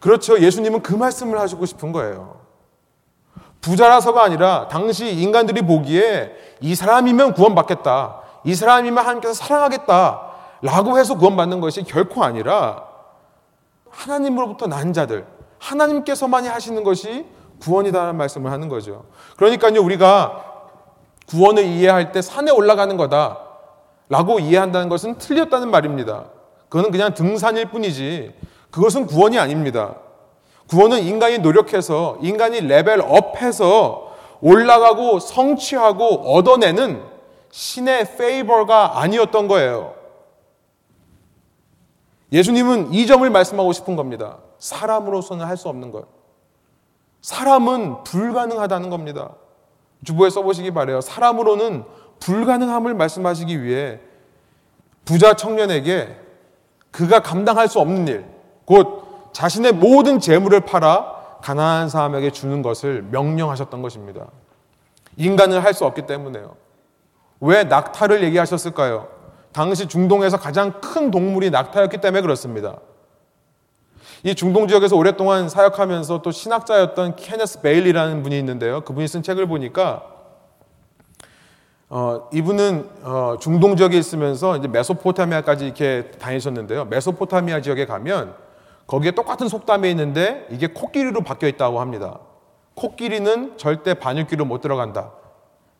[0.00, 0.40] 그렇죠.
[0.40, 2.40] 예수님은 그 말씀을 하시고 싶은 거예요.
[3.60, 8.20] 부자라서가 아니라 당시 인간들이 보기에 이 사람이면 구원받겠다.
[8.44, 10.30] 이 사람이면 하나님께서 사랑하겠다.
[10.62, 12.84] 라고 해서 구원받는 것이 결코 아니라
[13.90, 15.26] 하나님으로부터 난 자들,
[15.58, 17.26] 하나님께서만이 하시는 것이
[17.60, 19.04] 구원이다라는 말씀을 하는 거죠.
[19.36, 20.44] 그러니까요, 우리가
[21.28, 23.38] 구원을 이해할 때 산에 올라가는 거다.
[24.08, 26.24] 라고 이해한다는 것은 틀렸다는 말입니다.
[26.68, 28.34] 그거는 그냥 등산일 뿐이지,
[28.70, 29.96] 그것은 구원이 아닙니다.
[30.68, 37.02] 구원은 인간이 노력해서, 인간이 레벨업 해서 올라가고 성취하고 얻어내는
[37.50, 39.94] 신의 페이버가 아니었던 거예요.
[42.32, 44.38] 예수님은 이 점을 말씀하고 싶은 겁니다.
[44.58, 46.06] 사람으로서는 할 수 없는 것.
[47.22, 49.34] 사람은 불가능하다는 겁니다.
[50.04, 51.00] 주보에 써보시기 바래요.
[51.00, 51.84] 사람으로는
[52.20, 53.98] 불가능함을 말씀하시기 위해
[55.04, 56.16] 부자 청년에게
[56.90, 58.24] 그가 감당할 수 없는 일,
[58.70, 64.28] 곧 자신의 모든 재물을 팔아 가난한 사람에게 주는 것을 명령하셨던 것입니다.
[65.16, 66.54] 인간은 할 수 없기 때문에요.
[67.40, 69.08] 왜 낙타를 얘기하셨을까요?
[69.50, 72.76] 당시 중동에서 가장 큰 동물이 낙타였기 때문에 그렇습니다.
[74.22, 78.82] 이 중동 지역에서 오랫동안 사역하면서 또 신학자였던 케네스 베일리라는 분이 있는데요.
[78.82, 80.04] 그분이 쓴 책을 보니까
[81.88, 86.84] 어, 이분은 어, 중동 지역에 있으면서 이제 메소포타미아까지 이렇게 다니셨는데요.
[86.84, 88.48] 메소포타미아 지역에 가면
[88.90, 92.18] 거기에 똑같은 속담이 있는데 이게 코끼리로 바뀌어 있다고 합니다.
[92.74, 95.12] 코끼리는 절대 반육기로 못 들어간다.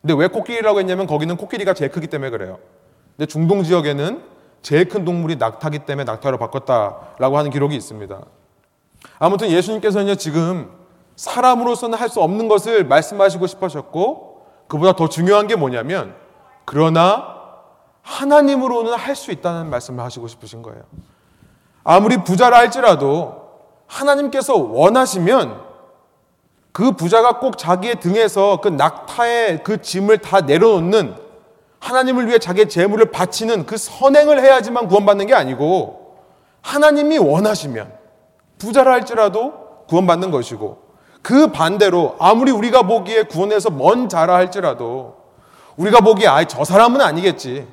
[0.01, 2.59] 근데 왜 코끼리라고 했냐면 거기는 코끼리가 제일 크기 때문에 그래요.
[3.17, 4.23] 근데 중동 지역에는
[4.61, 8.17] 제일 큰 동물이 낙타기 때문에 낙타로 바꿨다라고 하는 기록이 있습니다.
[9.19, 10.71] 아무튼 예수님께서는 지금
[11.17, 16.15] 사람으로서는 할 수 없는 것을 말씀하시고 싶으셨고 그보다 더 중요한 게 뭐냐면
[16.63, 17.41] 그러나
[18.03, 20.83] 하나님으로는 할 수 있다는 말씀을 하시고 싶으신 거예요.
[21.83, 23.41] 아무리 부자라 할지라도
[23.87, 25.61] 하나님께서 원하시면
[26.71, 31.15] 그 부자가 꼭 자기의 등에서 그 낙타의 그 짐을 다 내려놓는
[31.79, 36.15] 하나님을 위해 자기의 재물을 바치는 그 선행을 해야지만 구원받는 게 아니고
[36.61, 37.91] 하나님이 원하시면
[38.59, 39.53] 부자라 할지라도
[39.87, 40.91] 구원받는 것이고
[41.21, 45.17] 그 반대로 아무리 우리가 보기에 구원해서 먼 자라 할지라도
[45.75, 47.67] 우리가 보기에 아이 저 사람은 아니겠지.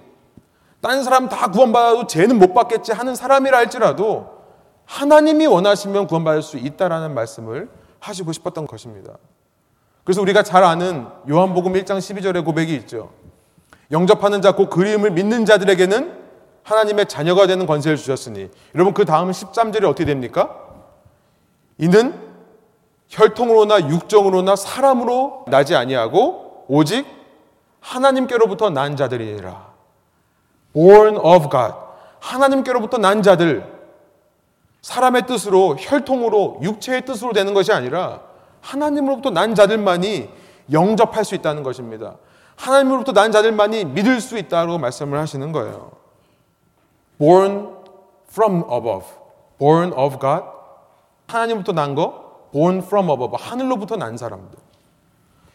[0.80, 4.38] 딴 사람 다 구원받아도 쟤는 못 받겠지 하는 사람이라 할지라도
[4.84, 7.68] 하나님이 원하시면 구원받을 수 있다라는 말씀을
[8.00, 9.14] 하시고 싶었던 것입니다.
[10.04, 13.10] 그래서 우리가 잘 아는 요한복음 1장 12절의 고백이 있죠.
[13.90, 16.16] 영접하는 자, 그 그림을 믿는 자들에게는
[16.62, 18.50] 하나님의 자녀가 되는 권세를 주셨으니.
[18.74, 20.54] 여러분, 그 다음 13절이 어떻게 됩니까?
[21.78, 22.14] 이는
[23.08, 27.06] 혈통으로나 육정으로나 사람으로 나지 아니하고 오직
[27.80, 29.67] 하나님께로부터 난 자들이니라.
[30.78, 31.74] Born of God.
[32.20, 33.78] 하나님께로부터 난 자들.
[34.80, 38.20] 사람의 뜻으로 혈통으로 육체의 뜻으로 되는 것이 아니라
[38.60, 40.30] 하나님으로부터 난 자들만이
[40.70, 42.14] 영접할 수 있다는 것입니다.
[42.54, 45.90] 하나님으로부터 난 자들만이 믿을 수 있다고 말씀을 하시는 거예요.
[47.18, 47.70] born
[48.30, 49.06] from above.
[49.58, 50.44] born of God.
[51.26, 52.48] 하나님부터 난 거.
[52.52, 53.36] born from above.
[53.36, 54.56] 하늘로부터 난 사람들.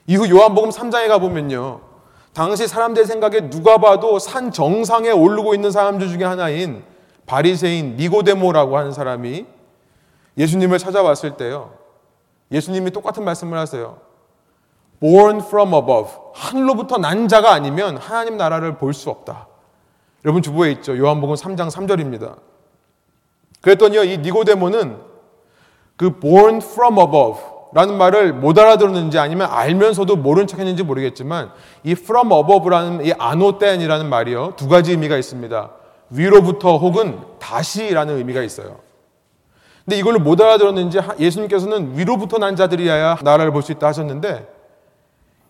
[0.07, 1.92] 이후 요한복음 3장에 가보면요.
[2.33, 6.83] 당시 사람들의 생각에 누가 봐도 산 정상에 오르고 있는 사람들 중에 하나인
[7.25, 9.45] 바리새인 니고데모라고 하는 사람이
[10.37, 11.73] 예수님을 찾아왔을 때요.
[12.51, 13.97] 예수님이 똑같은 말씀을 하세요.
[14.99, 16.11] born from above.
[16.33, 19.47] 하늘로부터 난 자가 아니면 하나님 나라를 볼 수 없다.
[20.25, 20.97] 여러분 주보에 있죠.
[20.97, 22.37] 요한복음 3장 3절입니다.
[23.61, 24.03] 그랬더니요.
[24.05, 24.97] 이 니고데모는
[25.97, 27.41] 그 born from above
[27.73, 31.51] 라는 말을 못 알아들었는지 아니면 알면서도 모른 척 했는지 모르겠지만
[31.83, 34.53] 이 from above라는 이 아노텐이라는 말이요.
[34.55, 35.71] 두 가지 의미가 있습니다.
[36.11, 38.77] 위로부터 혹은 다시라는 의미가 있어요.
[39.85, 44.47] 근데 이걸로 못 알아들었는지 예수님께서는 위로부터 난 자들이야야 나라를 볼 수 있다 하셨는데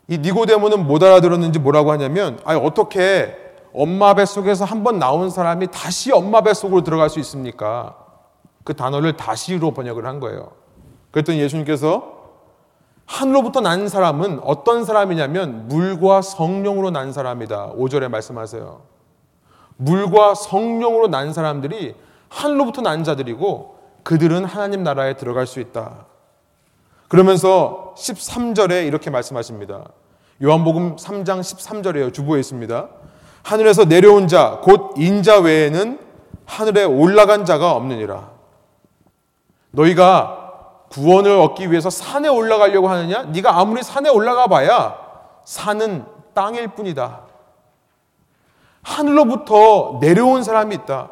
[0.08, 3.38] 이 니고데모는 못 알아들었는지 뭐라고 하냐면 아니 어떻게
[3.74, 7.96] 엄마 뱃속에서 한 번 나온 사람이 다시 엄마 뱃속으로 들어갈 수 있습니까?
[8.64, 10.52] 그 단어를 다시로 번역을 한 거예요.
[11.14, 12.12] 그랬더니 예수님께서
[13.06, 17.74] 하늘로부터 난 사람은 어떤 사람이냐면 물과 성령으로 난 사람이다.
[17.74, 18.82] 5절에 말씀하세요.
[19.78, 21.96] 물과 성령으로 난 사람들이
[22.30, 26.08] 하늘로부터 난 자들이고 그들은 하나님 나라에 들어갈 수 있다.
[27.10, 29.90] 그러면서 13절에 이렇게 말씀하십니다.
[30.42, 32.12] 요한복음 3장 13절에요.
[32.12, 32.90] 주보에 있습니다.
[33.44, 36.00] 하늘에서 내려온 자, 곧 인자 외에는
[36.46, 38.32] 하늘에 올라간 자가 없느니라.
[39.72, 40.43] 너희가
[40.94, 43.24] 구원을 얻기 위해서 산에 올라가려고 하느냐?
[43.24, 44.96] 네가 아무리 산에 올라가 봐야
[45.44, 47.22] 산은 땅일 뿐이다.
[48.84, 51.10] 하늘로부터 내려온 사람이 있다.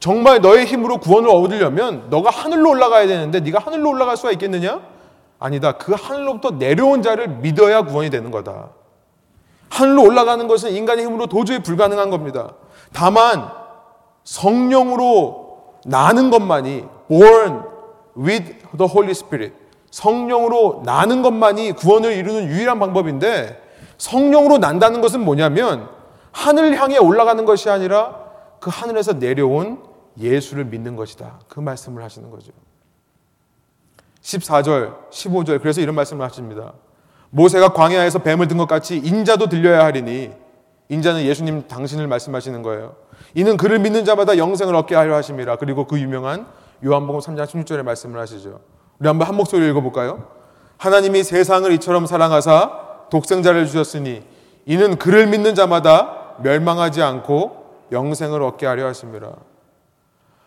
[0.00, 4.80] 정말 너의 힘으로 구원을 얻으려면 너가 하늘로 올라가야 되는데 네가 하늘로 올라갈 수가 있겠느냐?
[5.38, 5.72] 아니다.
[5.72, 8.70] 그 하늘로부터 내려온 자를 믿어야 구원이 되는 거다.
[9.68, 12.54] 하늘로 올라가는 것은 인간의 힘으로 도저히 불가능한 겁니다.
[12.94, 13.50] 다만
[14.24, 17.77] 성령으로 나는 것만이 born
[18.18, 19.54] with the Holy Spirit
[19.90, 23.62] 성령으로 나는 것만이 구원을 이루는 유일한 방법인데
[23.96, 25.88] 성령으로 난다는 것은 뭐냐면
[26.30, 28.16] 하늘 향해 올라가는 것이 아니라
[28.60, 29.82] 그 하늘에서 내려온
[30.18, 31.40] 예수를 믿는 것이다.
[31.48, 32.52] 그 말씀을 하시는 거죠.
[34.22, 36.74] 14절, 15절 그래서 이런 말씀을 하십니다.
[37.30, 40.32] 모세가 광야에서 뱀을 든 것 같이 인자도 들려야 하리니
[40.88, 42.96] 인자는 예수님 당신을 말씀하시는 거예요.
[43.34, 45.56] 이는 그를 믿는 자마다 영생을 얻게 하려 하심이라.
[45.56, 46.46] 그리고 그 유명한
[46.84, 48.60] 요한복음 3장 16절의 말씀을 하시죠.
[48.98, 50.28] 우리 한번 한 목소리 읽어볼까요?
[50.76, 54.22] 하나님이 세상을 이처럼 사랑하사 독생자를 주셨으니
[54.66, 59.32] 이는 그를 믿는 자마다 멸망하지 않고 영생을 얻게 하려 하심이라.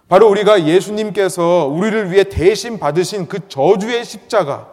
[0.07, 4.69] 바로 우리가 예수님께서 우리를 위해 대신 받으신 그 저주의 십자가,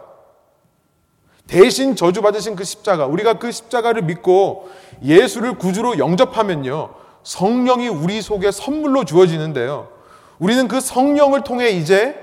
[1.47, 4.69] 대신 저주받으신 그 십자가, 우리가 그 십자가를 믿고
[5.01, 6.89] 예수를 구주로 영접하면요,
[7.23, 9.98] 성령이 우리 속에 선물로 주어지는데요.
[10.39, 12.15] 우리는 그 성령을 통해 이제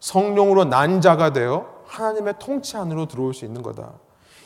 [0.00, 3.92] 성령으로 난 자가 되어 하나님의 통치 안으로 들어올 수 있는 거다.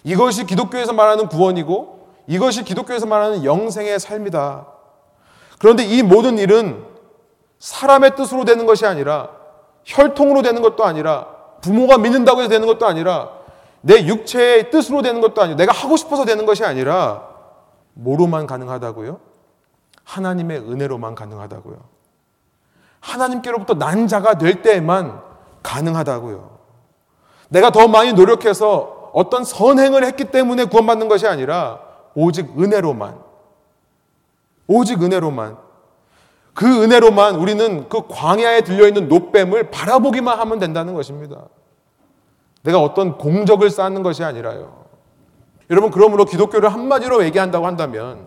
[0.02, 4.66] 이것이 기독교에서 말하는 구원이고 이것이 기독교에서 말하는 영생의 삶이다.
[5.58, 6.84] 그런데 이 모든 일은
[7.58, 9.30] 사람의 뜻으로 되는 것이 아니라
[9.84, 11.28] 혈통으로 되는 것도 아니라
[11.60, 13.30] 부모가 믿는다고 해서 되는 것도 아니라
[13.80, 17.28] 내 육체의 뜻으로 되는 것도 아니라 내가 하고 싶어서 되는 것이 아니라
[17.94, 19.20] 뭐로만 가능하다고요?
[20.04, 21.95] 하나님의 은혜로만 가능하다고요.
[23.00, 25.20] 하나님께로부터 난 자가 될 때에만
[25.62, 26.56] 가능하다고요.
[27.48, 31.80] 내가 더 많이 노력해서 어떤 선행을 했기 때문에 구원받는 것이 아니라
[32.14, 33.18] 오직 은혜로만
[34.66, 35.56] 오직 은혜로만
[36.54, 41.42] 그 은혜로만 우리는 그 광야에 들려있는 노뱀을 바라보기만 하면 된다는 것입니다.
[42.62, 44.86] 내가 어떤 공적을 쌓는 것이 아니라요.
[45.70, 48.26] 여러분, 그러므로 기독교를 한마디로 얘기한다고 한다면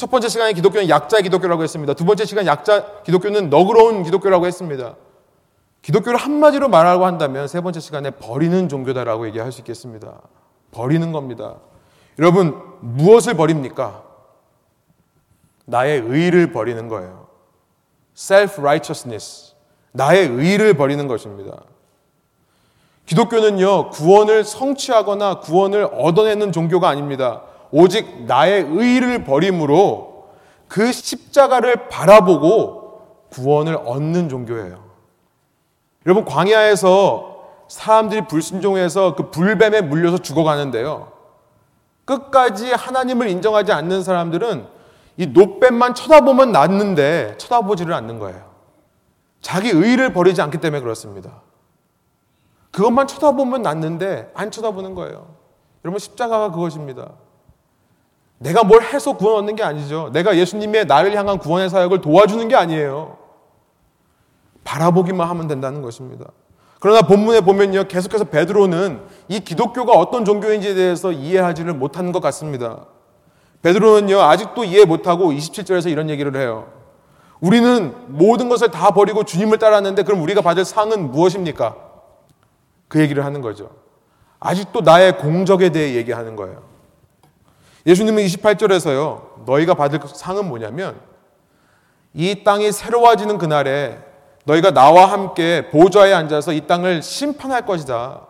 [0.00, 1.92] 첫 번째 시간에 기독교는 약자의 기독교라고 했습니다.
[1.92, 4.96] 두 번째 시간 약자 기독교는 너그러운 기독교라고 했습니다.
[5.82, 10.22] 기독교를 한마디로 말하고 한다면 세 번째 시간에 버리는 종교다라고 얘기할 수 있겠습니다.
[10.70, 11.56] 버리는 겁니다.
[12.18, 14.02] 여러분, 무엇을 버립니까?
[15.66, 17.26] 나의 의를 버리는 거예요.
[18.16, 19.52] self-righteousness.
[19.92, 21.62] 나의 의를 버리는 것입니다.
[23.04, 27.42] 기독교는요, 구원을 성취하거나 구원을 얻어내는 종교가 아닙니다.
[27.72, 30.28] 오직 나의 의를 버림으로
[30.68, 34.84] 그 십자가를 바라보고 구원을 얻는 종교예요.
[36.06, 37.30] 여러분, 광야에서
[37.68, 41.12] 사람들이 불순종해서 그 불뱀에 물려서 죽어가는데요.
[42.04, 44.66] 끝까지 하나님을 인정하지 않는 사람들은
[45.16, 48.50] 이 노뱀만 쳐다보면 낫는데 쳐다보지를 않는 거예요.
[49.40, 51.42] 자기 의를 버리지 않기 때문에 그렇습니다.
[52.72, 55.34] 그것만 쳐다보면 낫는데 안 쳐다보는 거예요.
[55.84, 57.12] 여러분 십자가가 그것입니다.
[58.40, 60.08] 내가 뭘 해서 구원 얻는 게 아니죠.
[60.14, 63.18] 내가 예수님의 나를 향한 구원의 사역을 도와주는 게 아니에요.
[64.64, 66.24] 바라보기만 하면 된다는 것입니다.
[66.80, 67.84] 그러나 본문에 보면요.
[67.84, 72.86] 계속해서 베드로는 이 기독교가 어떤 종교인지에 대해서 이해하지를 못하는 것 같습니다.
[73.60, 76.68] 베드로는요, 아직도 이해 못하고 27절에서 이런 얘기를 해요.
[77.40, 81.76] 우리는 모든 것을 다 버리고 주님을 따랐는데 그럼 우리가 받을 상은 무엇입니까?
[82.88, 83.68] 그 얘기를 하는 거죠.
[84.38, 86.69] 아직도 나의 공적에 대해 얘기하는 거예요.
[87.86, 91.00] 예수님은 28절에서요, 너희가 받을 상은 뭐냐면,
[92.12, 93.98] 이 땅이 새로워지는 그날에
[94.44, 98.26] 너희가 나와 함께 보좌에 앉아서 이 땅을 심판할 것이다.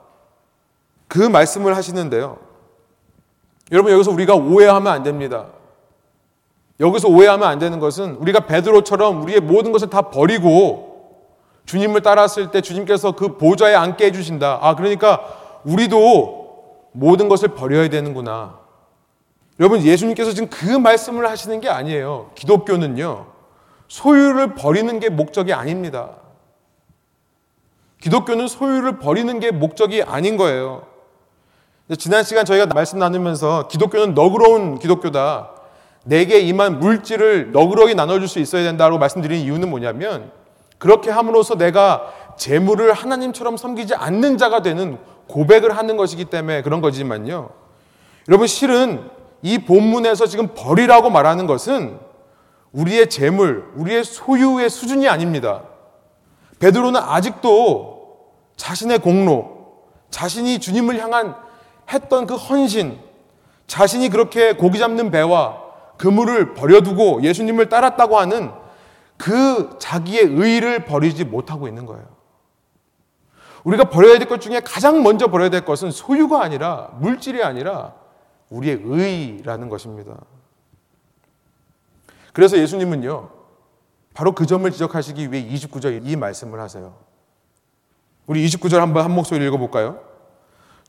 [1.09, 2.39] 그 말씀을 하시는데요.
[3.73, 5.47] 여러분 여기서 우리가 오해하면 안 됩니다.
[6.79, 10.91] 여기서 오해하면 안 되는 것은 우리가 베드로처럼 우리의 모든 것을 다 버리고
[11.67, 14.59] 주님을 따랐을 때 주님께서 그 보좌에 앉게 해주신다.
[14.61, 15.23] 아, 그러니까
[15.65, 18.60] 우리도 모든 것을 버려야 되는구나.
[19.61, 22.31] 여러분, 예수님께서 지금 그 말씀을 하시는 게 아니에요.
[22.35, 23.27] 기독교는요,
[23.88, 26.16] 소유를 버리는 게 목적이 아닙니다.
[28.01, 30.87] 기독교는 소유를 버리는 게 목적이 아닌 거예요.
[31.99, 35.51] 지난 시간 저희가 말씀 나누면서 기독교는 너그러운 기독교다.
[36.05, 40.31] 내게 임한 물질을 너그러이 나눠줄 수 있어야 된다고 말씀드린 이유는 뭐냐면
[40.79, 44.96] 그렇게 함으로써 내가 재물을 하나님처럼 섬기지 않는 자가 되는
[45.29, 47.51] 고백을 하는 것이기 때문에 그런 거지만요.
[48.29, 49.11] 여러분 실은
[49.42, 51.98] 이 본문에서 지금 버리라고 말하는 것은
[52.72, 55.62] 우리의 재물, 우리의 소유의 수준이 아닙니다.
[56.59, 59.74] 베드로는 아직도 자신의 공로,
[60.11, 61.35] 자신이 주님을 향한
[61.92, 62.98] 했던 그 헌신,
[63.66, 65.62] 자신이 그렇게 고기 잡는 배와
[65.96, 68.50] 그물을 버려두고 예수님을 따랐다고 하는
[69.16, 72.05] 그 자기의 의를 버리지 못하고 있는 거예요.
[73.64, 77.94] 우리가 버려야 될 것 중에 가장 먼저 버려야 될 것은 소유가 아니라 물질이 아니라
[78.51, 80.17] 우리의 의라는 것입니다.
[82.33, 83.29] 그래서 예수님은요,
[84.15, 86.95] 바로 그 점을 지적하시기 위해 29절 이 말씀을 하세요.
[88.27, 90.01] 우리 29절 한번 한 목소리 읽어볼까요?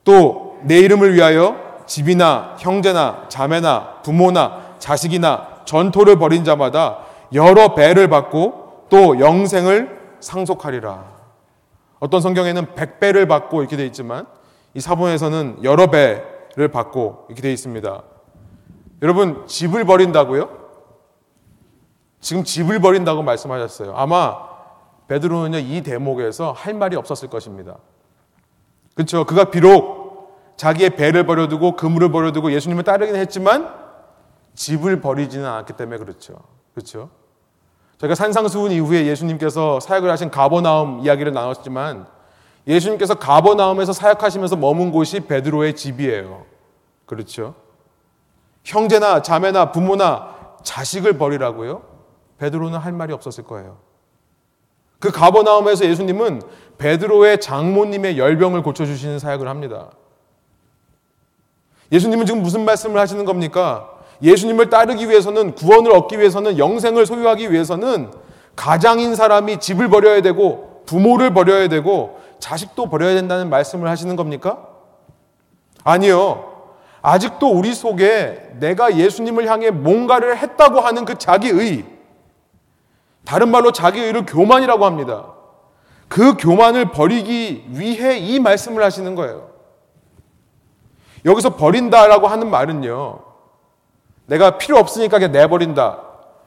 [0.03, 6.99] 또 내 이름을 위하여 집이나 형제나 자매나 부모나 자식이나 전토를 벌인 자마다
[7.33, 11.11] 여러 배를 받고 또 영생을 상속하리라.
[11.99, 14.25] 어떤 성경에는 백배를 받고 이렇게 되어 있지만
[14.73, 16.23] 이 사본에서는 여러 배
[16.55, 18.03] 를 받고 이렇게 되어 있습니다.
[19.01, 20.49] 여러분, 집을 버린다고요?
[22.19, 23.95] 지금 집을 버린다고 말씀하셨어요.
[23.95, 24.37] 아마
[25.07, 27.77] 베드로는요, 이 대목에서 할 말이 없었을 것입니다.
[28.95, 29.25] 그렇죠.
[29.25, 33.73] 그가 비록 자기의 배를 버려두고 그물을 버려두고 예수님을 따르긴 했지만
[34.53, 36.35] 집을 버리지는 않았기 때문에 그렇죠.
[36.73, 37.09] 그렇죠.
[37.97, 42.07] 저희가 산상수훈 이후에 예수님께서 사역을 하신 가버나움 이야기를 나눴지만
[42.67, 46.45] 예수님께서 가버나움에서 사역하시면서 머문 곳이 베드로의 집이에요.
[47.05, 47.55] 그렇죠.
[48.63, 51.83] 형제나 자매나 부모나 자식을 버리라고요?
[52.37, 53.77] 베드로는 할 말이 없었을 거예요.
[54.99, 56.41] 그 가버나움에서 예수님은
[56.77, 59.89] 베드로의 장모님의 열병을 고쳐주시는 사역을 합니다.
[61.91, 63.89] 예수님은 지금 무슨 말씀을 하시는 겁니까?
[64.21, 68.11] 예수님을 따르기 위해서는 구원을 얻기 위해서는 영생을 소유하기 위해서는
[68.55, 74.67] 가장인 사람이 집을 버려야 되고 부모를 버려야 되고 자식도 버려야 된다는 말씀을 하시는 겁니까?
[75.85, 76.49] 아니요.
[77.01, 81.85] 아직도 우리 속에 내가 예수님을 향해 뭔가를 했다고 하는 그 자기의,
[83.23, 85.27] 다른 말로 자기의를 교만이라고 합니다.
[86.07, 89.49] 그 교만을 버리기 위해 이 말씀을 하시는 거예요.
[91.23, 93.19] 여기서 버린다라고 하는 말은요,
[94.25, 95.99] 내가 필요 없으니까 그냥 내버린다.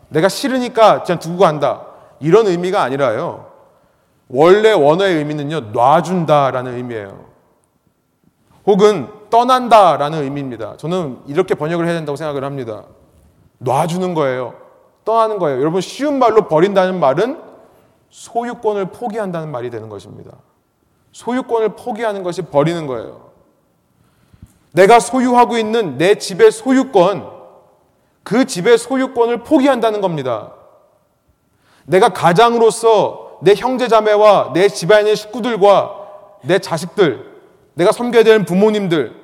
[0.09, 1.87] 내가 싫으니까 그냥 두고 간다.
[2.21, 3.54] 이런 의미가 아니라요.
[4.29, 7.25] 원래 원어의 의미는요, 놔준다라는 의미예요.
[8.67, 10.77] 혹은 떠난다라는 의미입니다.
[10.77, 12.85] 저는 이렇게 번역을 해야 된다고 생각을 합니다.
[13.59, 14.55] 놔주는 거예요.
[15.05, 15.61] 떠나는 거예요.
[15.61, 17.41] 여러분, 쉬운 말로 버린다는 말은
[18.11, 20.33] 소유권을 포기한다는 말이 되는 것입니다.
[21.13, 23.31] 소유권을 포기하는 것이 버리는 거예요.
[24.73, 27.31] 내가 소유하고 있는 내 집의 소유권,
[28.23, 30.53] 그 집의 소유권을 포기한다는 겁니다.
[31.85, 35.95] 내가 가장으로서 내 형제자매와 내 집안의 식구들과
[36.43, 37.27] 내 자식들,
[37.75, 39.15] 내가 섬겨야 되는 부모님들,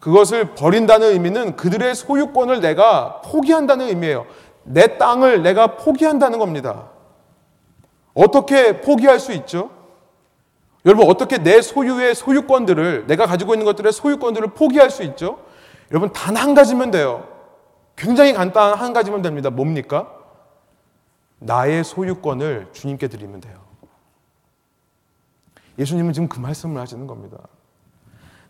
[0.00, 4.26] 그것을 버린다는 의미는 그들의 소유권을 내가 포기한다는 의미예요.
[4.64, 6.88] 내 땅을 내가 포기한다는 겁니다.
[8.14, 9.70] 어떻게 포기할 수 있죠?
[10.84, 15.38] 여러분, 어떻게 내 소유의 소유권들을, 내가 가지고 있는 것들의 소유권들을 포기할 수 있죠?
[15.92, 17.28] 여러분, 단 한 가지면 돼요.
[17.94, 19.50] 굉장히 간단한 한 가지면 됩니다.
[19.50, 20.08] 뭡니까?
[21.44, 23.60] 나의 소유권을 주님께 드리면 돼요.
[25.78, 27.38] 예수님은 지금 그 말씀을 하시는 겁니다.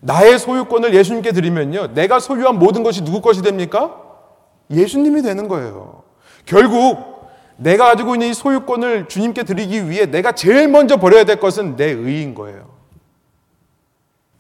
[0.01, 1.95] 나의 소유권을 예수님께 드리면요.
[1.95, 4.01] 내가 소유한 모든 것이 누구 것이 됩니까?
[4.71, 6.03] 예수님이 되는 거예요.
[6.45, 11.77] 결국 내가 가지고 있는 이 소유권을 주님께 드리기 위해 내가 제일 먼저 버려야 될 것은
[11.77, 12.71] 내 의인 거예요.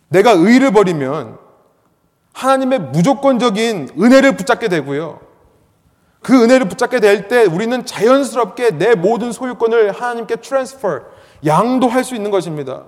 [0.09, 1.39] 내가 의를 버리면
[2.33, 5.32] 하나님의 무조건적인 은혜를 붙잡게 되고요.
[6.23, 11.01] 그 은혜를 붙잡게 될 때 우리는 자연스럽게 내 모든 소유권을 하나님께 transfer,
[11.45, 12.85] 양도할 수 있는 것입니다.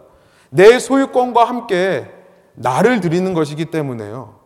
[0.51, 2.11] 내 소유권과 함께
[2.55, 4.38] 나를 드리는 것이기 때문에요.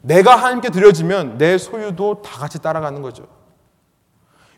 [0.00, 3.24] 내가 하나님께 드려지면 내 소유도 다 같이 따라가는 거죠.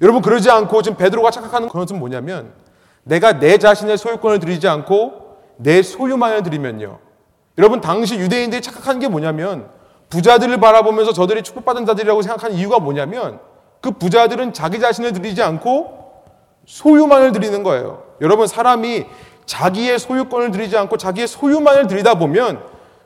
[0.01, 2.55] 여러분 그러지 않고 지금 베드로가 착각하는 것은 뭐냐면
[3.03, 6.99] 내가 내 자신의 소유권을 드리지 않고 내 소유만을 드리면요.
[7.59, 9.68] 여러분 당시 유대인들이 착각하는 게 뭐냐면
[10.09, 13.40] 부자들을 바라보면서 저들이 축복받은 자들이라고 생각하는 이유가 뭐냐면
[13.81, 16.01] 그 부자들은 자기 자신을 드리지 않고
[16.66, 18.05] 소유만을 드리는 거예요.
[18.21, 19.07] 여러분 사람이
[19.47, 22.62] 자기의 소유권을 드리지 않고 자기의 소유만을 드리다 보면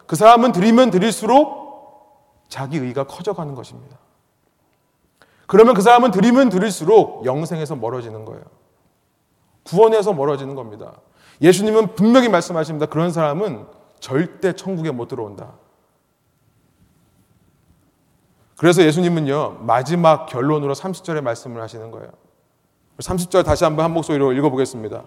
[0.07, 3.97] 그 사람은 드리면 드릴수록 자기 의가 커져가는 것입니다.
[5.47, 8.43] 그러면 그 사람은 드리면 드릴수록 영생에서 멀어지는 거예요.
[9.65, 10.93] 구원에서 멀어지는 겁니다.
[11.41, 12.87] 예수님은 분명히 말씀하십니다.
[12.87, 13.67] 그런 사람은
[14.01, 15.55] 절대 천국에 못 들어온다.
[18.57, 22.09] 그래서 예수님은요, 마지막 결론으로 30절의 말씀을 하시는 거예요.
[22.99, 25.03] 30절 다시 한번 한 목소리로 읽어보겠습니다.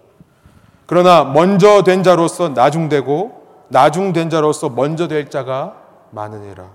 [0.85, 5.75] 그러나 먼저 된 자로서 나중되고 나중된 자로서 먼저 될 자가
[6.11, 6.69] 많으니라.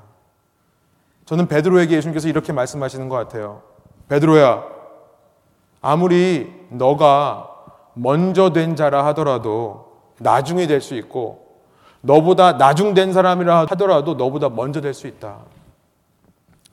[1.27, 3.63] 저는 베드로에게 예수님께서 이렇게 말씀하시는 것 같아요.
[4.09, 4.65] 베드로야,
[5.81, 7.49] 아무리 너가
[7.95, 11.43] 먼저 된 자라 하더라도 나중에 될 수 있고
[12.01, 15.39] 너보다 나중된 사람이라 하더라도 너보다 먼저 될 수 있다.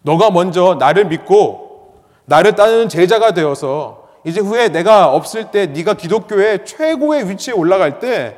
[0.09, 1.93] 너가 먼저 나를 믿고
[2.25, 8.37] 나를 따르는 제자가 되어서 이제 후에 내가 없을 때 네가 기독교의 최고의 위치에 올라갈 때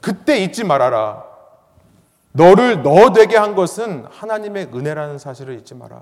[0.00, 1.22] 그때 잊지 말아라.
[2.32, 6.00] 너를 너 되게 한 것은 하나님의 은혜라는 사실을 잊지 마라.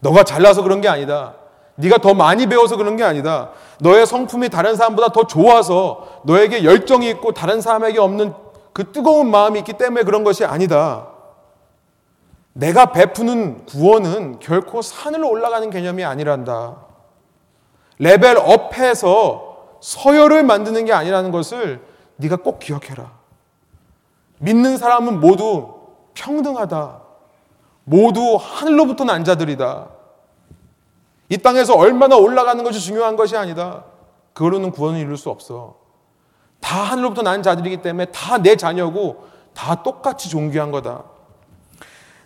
[0.00, 1.34] 너가 잘나서 그런 게 아니다.
[1.76, 3.50] 네가 더 많이 배워서 그런 게 아니다.
[3.78, 8.34] 너의 성품이 다른 사람보다 더 좋아서 너에게 열정이 있고 다른 사람에게 없는
[8.72, 11.19] 그 뜨거운 마음이 있기 때문에 그런 것이 아니다.
[12.52, 16.76] 내가 베푸는 구원은 결코 산으로 올라가는 개념이 아니란다.
[17.98, 21.82] 레벨 업해서 서열을 만드는 게 아니라는 것을
[22.16, 23.12] 네가 꼭 기억해라.
[24.38, 25.74] 믿는 사람은 모두
[26.14, 27.00] 평등하다.
[27.84, 29.88] 모두 하늘로부터 난 자들이다.
[31.28, 33.84] 이 땅에서 얼마나 올라가는 것이 중요한 것이 아니다.
[34.32, 35.76] 그걸로는 구원을 이룰 수 없어.
[36.60, 39.24] 다 하늘로부터 난 자들이기 때문에 다 내 자녀고
[39.54, 41.04] 다 똑같이 존귀한 거다.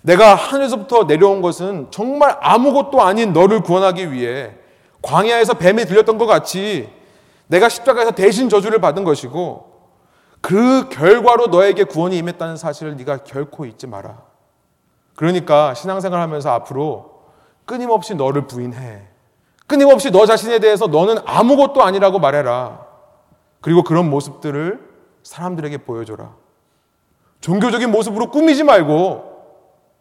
[0.05, 4.53] 내가 하늘에서부터 내려온 것은 정말 아무것도 아닌 너를 구원하기 위해
[5.01, 6.91] 광야에서 뱀이 들렸던 것 같이
[7.47, 9.73] 내가 십자가에서 대신 저주를 받은 것이고
[10.43, 14.19] 그 결과로 너에게 구원이 임했다는 사실을 네가 결코 잊지 마라.
[15.17, 17.23] 그러니까 신앙생활 하면서 앞으로
[17.65, 19.05] 끊임없이 너를 부인해.
[19.67, 22.85] 끊임없이 너 자신에 대해서 너는 아무것도 아니라고 말해라.
[23.63, 24.87] 그리고 그런 모습들을
[25.23, 26.35] 사람들에게 보여줘라.
[27.41, 29.34] 종교적인 모습으로 꾸미지 말고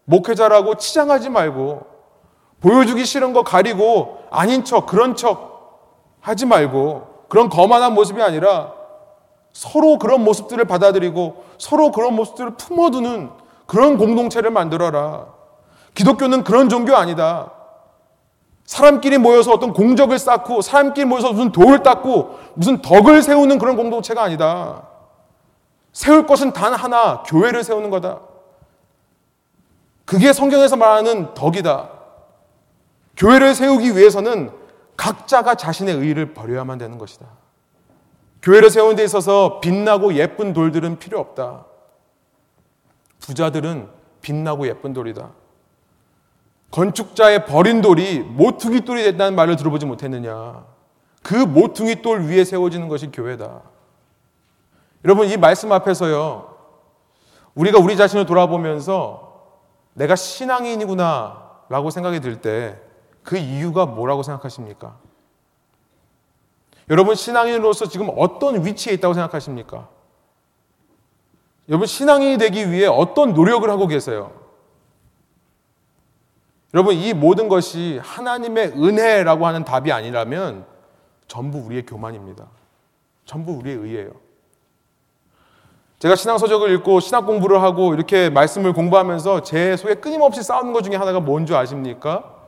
[0.05, 1.85] 목회자라고 치장하지 말고
[2.61, 5.53] 보여주기 싫은 거 가리고 아닌 척 그런 척
[6.21, 8.73] 하지 말고 그런 거만한 모습이 아니라
[9.51, 13.29] 서로 그런 모습들을 받아들이고 서로 그런 모습들을 품어두는
[13.65, 15.27] 그런 공동체를 만들어라.
[15.95, 17.51] 기독교는 그런 종교 아니다.
[18.65, 24.23] 사람끼리 모여서 어떤 공적을 쌓고 사람끼리 모여서 무슨 돌을 닦고 무슨 덕을 세우는 그런 공동체가
[24.23, 24.87] 아니다.
[25.91, 28.19] 세울 것은 단 하나, 교회를 세우는 거다.
[30.05, 31.89] 그게 성경에서 말하는 덕이다.
[33.15, 34.51] 교회를 세우기 위해서는
[34.97, 37.25] 각자가 자신의 의의를 버려야만 되는 것이다.
[38.41, 41.65] 교회를 세우는 데 있어서 빛나고 예쁜 돌들은 필요 없다.
[43.19, 43.87] 부자들은
[44.21, 45.31] 빛나고 예쁜 돌이다.
[46.71, 50.65] 건축자의 버린 돌이 모퉁이 돌이 됐다는 말을 들어보지 못했느냐.
[51.21, 53.61] 그 모퉁이 돌 위에 세워지는 것이 교회다.
[55.05, 56.53] 여러분, 이 말씀 앞에서요,
[57.55, 59.22] 우리가 우리 자신을 돌아보면서
[59.93, 64.97] 내가 신앙인이구나 라고 생각이 들 때 그 이유가 뭐라고 생각하십니까?
[66.89, 69.87] 여러분, 신앙인으로서 지금 어떤 위치에 있다고 생각하십니까?
[71.69, 74.33] 여러분, 신앙인이 되기 위해 어떤 노력을 하고 계세요?
[76.73, 80.65] 여러분, 이 모든 것이 하나님의 은혜라고 하는 답이 아니라면
[81.27, 82.45] 전부 우리의 교만입니다.
[83.25, 84.11] 전부 우리의 의예요.
[86.03, 90.83] 제가 신앙 서적을 읽고 신학 공부를 하고 이렇게 말씀을 공부하면서 제 속에 끊임없이 싸우는 것
[90.83, 92.41] 중에 하나가 뭔지 아십니까?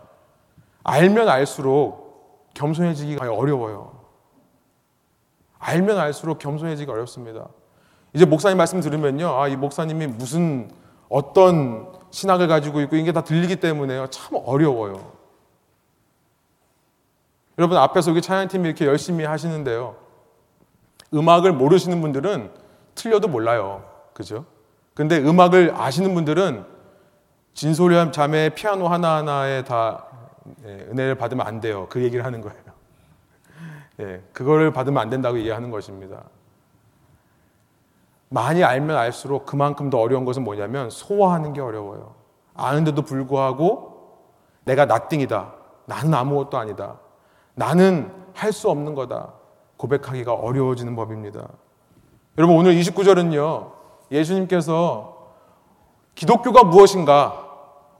[0.83, 3.93] 알면 알수록 겸손해지기가 어려워요.
[5.57, 7.47] 알면 알수록 겸손해지기 어렵습니다.
[8.11, 9.29] 이제 목사님 말씀 들으면요.
[9.39, 10.69] 아, 이 목사님이 무슨
[11.07, 14.07] 어떤 신학을 가지고 있고 이게 다 들리기 때문에요.
[14.07, 15.13] 참 어려워요.
[17.57, 19.95] 여러분 앞에서 여기 찬양팀이 이렇게 열심히 하시는데요.
[21.13, 22.64] 음악을 모르시는 분들은
[22.95, 23.83] 틀려도 몰라요.
[24.13, 24.45] 그죠?
[24.93, 26.65] 근데 음악을 아시는 분들은
[27.53, 30.05] 진솔한 자매 피아노 하나하나에 다
[30.65, 31.87] 예, 은혜를 받으면 안 돼요.
[31.89, 32.57] 그 얘기를 하는 거예요.
[34.01, 36.23] 예, 그거를 받으면 안 된다고 얘기하는 것입니다.
[38.29, 42.15] 많이 알면 알수록 그만큼 더 어려운 것은 뭐냐면 소화하는 게 어려워요.
[42.53, 44.19] 아는데도 불구하고
[44.65, 45.53] 내가 나띵이다.
[45.85, 46.99] 나는 아무것도 아니다.
[47.53, 49.33] 나는 할 수 없는 거다.
[49.77, 51.47] 고백하기가 어려워지는 법입니다.
[52.37, 53.71] 여러분 오늘 29절은요.
[54.11, 55.15] 예수님께서
[56.15, 57.43] 기독교가 무엇인가?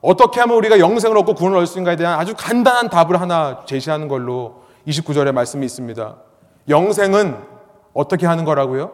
[0.02, 4.08] 어떻게 하면 우리가 영생을 얻고 구원을 얻을 수 있는가에 대한 아주 간단한 답을 하나 제시하는
[4.08, 6.16] 걸로 29절에 말씀이 있습니다.
[6.68, 7.42] 영생은
[7.94, 8.92] 어떻게 하는 거라고요?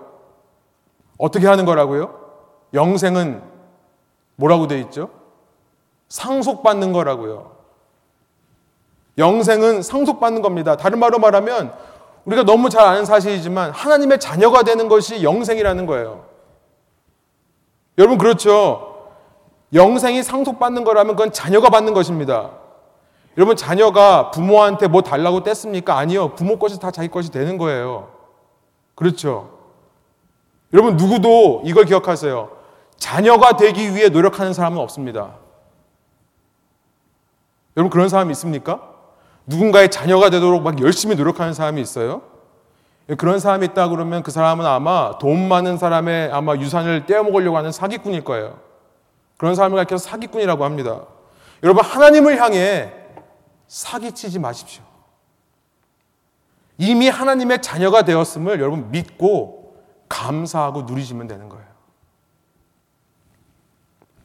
[1.18, 2.20] 어떻게 하는 거라고요?
[2.72, 3.42] 영생은
[4.36, 5.10] 뭐라고 돼 있죠?
[6.08, 7.52] 상속받는 거라고요.
[9.18, 10.76] 영생은 상속받는 겁니다.
[10.76, 11.74] 다른 말로 말하면
[12.24, 16.24] 우리가 너무 잘 아는 사실이지만 하나님의 자녀가 되는 것이 영생이라는 거예요.
[17.98, 19.10] 여러분 그렇죠?
[19.74, 22.50] 영생이 상속받는 거라면 그건 자녀가 받는 것입니다.
[23.36, 25.90] 여러분 자녀가 부모한테 뭐 달라고 뗐습니까?
[25.90, 26.34] 아니요.
[26.34, 28.10] 부모 것이 다 자기 것이 되는 거예요.
[28.94, 29.58] 그렇죠?
[30.72, 32.50] 여러분 누구도 이걸 기억하세요.
[32.96, 35.34] 자녀가 되기 위해 노력하는 사람은 없습니다.
[37.76, 38.91] 여러분 그런 사람이 있습니까?
[39.46, 42.22] 누군가의 자녀가 되도록 막 열심히 노력하는 사람이 있어요?
[43.18, 48.24] 그런 사람이 있다 그러면 그 사람은 아마 돈 많은 사람의 아마 유산을 떼어먹으려고 하는 사기꾼일
[48.24, 48.60] 거예요.
[49.36, 51.02] 그런 사람을 가리켜서 사기꾼이라고 합니다.
[51.62, 52.92] 여러분 하나님을 향해
[53.66, 54.82] 사기치지 마십시오.
[56.78, 59.76] 이미 하나님의 자녀가 되었음을 여러분 믿고
[60.08, 61.64] 감사하고 누리시면 되는 거예요.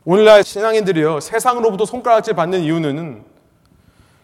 [0.06, 3.26] 오늘날 신앙인들이요, 세상으로부터 손가락질 받는 이유는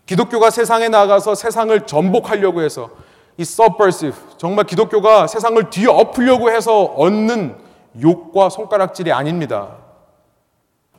[0.06, 2.89] 기독교가 세상에 나가서 세상을 전복하려고 해서
[3.38, 7.56] 이 subversive, 정말 기독교가 세상을 뒤엎으려고 해서 얻는
[8.01, 9.78] 욕과 손가락질이 아닙니다.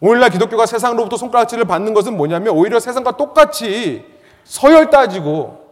[0.01, 4.05] 오늘날 기독교가 세상으로부터 손가락질을 받는 것은 뭐냐면 오히려 세상과 똑같이
[4.45, 5.65] 서열 따지고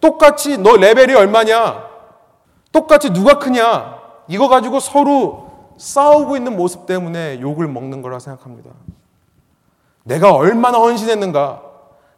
[0.00, 1.88] 똑같이 너 레벨이 얼마냐?
[2.72, 3.98] 똑같이 누가 크냐?
[4.28, 8.70] 이거 가지고 서로 싸우고 있는 모습 때문에 욕을 먹는 거라 생각합니다.
[10.04, 11.69] 내가 얼마나 헌신했는가?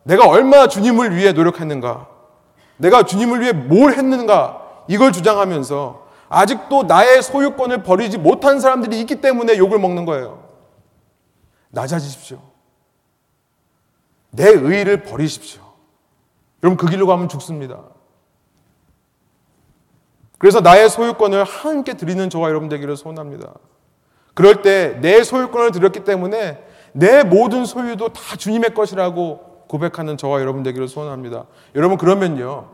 [0.05, 2.09] 내가 얼마나 주님을 위해 노력했는가?
[2.77, 4.85] 내가 주님을 위해 뭘 했는가?
[4.89, 10.49] 이걸 주장하면서 아직도 나의 소유권을 버리지 못한 사람들이 있기 때문에 욕을 먹는 거예요.
[11.71, 12.39] 낮아지십시오.
[14.31, 15.63] 내 의의를 버리십시오.
[16.63, 17.81] 여러분 그 길로 가면 죽습니다.
[20.39, 23.53] 그래서 나의 소유권을 하나님께 드리는 저와 여러분 되기를 소원합니다.
[24.35, 30.63] 그럴 때 내 소유권을 드렸기 때문에 내 모든 소유도 다 주님의 것이라고 고백하는 저와 여러분
[30.63, 31.47] 되기를 소원합니다.
[31.77, 32.69] 여러분 그러면요.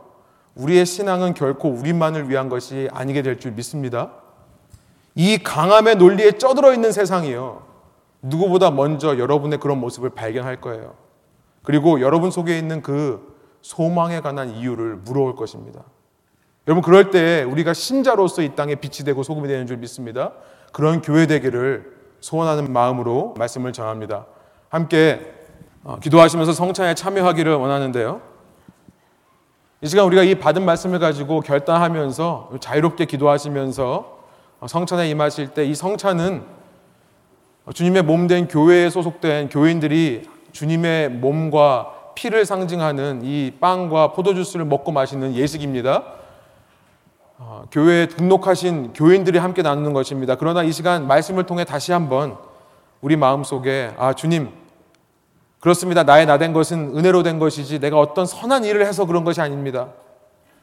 [0.56, 4.10] 우리의 신앙은 결코 우리만을 위한 것이 아니게 될 줄 믿습니다.
[5.14, 7.62] 이 강함의 논리에 쩌들어 있는 세상이요.
[8.22, 10.94] 누구보다 먼저 여러분의 그런 모습을 발견할 거예요.
[11.62, 15.84] 그리고 여러분 속에 있는 그 소망에 관한 이유를 물어올 것입니다.
[16.66, 20.32] 여러분 그럴 때 우리가 신자로서 이 땅에 빛이 되고 소금이 되는 줄 믿습니다.
[20.72, 24.26] 그런 교회 되기를 소원하는 마음으로 말씀을 전합니다.
[24.68, 25.37] 함께
[25.84, 28.20] 어, 기도하시면서 성찬에 참여하기를 원하는데요.
[29.80, 34.18] 이 시간 우리가 이 받은 말씀을 가지고 결단하면서 자유롭게 기도하시면서
[34.60, 36.42] 어, 성찬에 임하실 때 이 성찬은
[37.72, 45.34] 주님의 몸 된 교회에 소속된 교인들이 주님의 몸과 피를 상징하는 이 빵과 포도주스를 먹고 마시는
[45.34, 46.02] 예식입니다.
[47.38, 50.34] 어, 교회에 등록하신 교인들이 함께 나누는 것입니다.
[50.34, 52.36] 그러나 이 시간 말씀을 통해 다시 한번
[53.00, 54.50] 우리 마음 속에 아 주님
[55.60, 56.04] 그렇습니다.
[56.04, 59.88] 나의 나 된 것은 은혜로 된 것이지 내가 어떤 선한 일을 해서 그런 것이 아닙니다.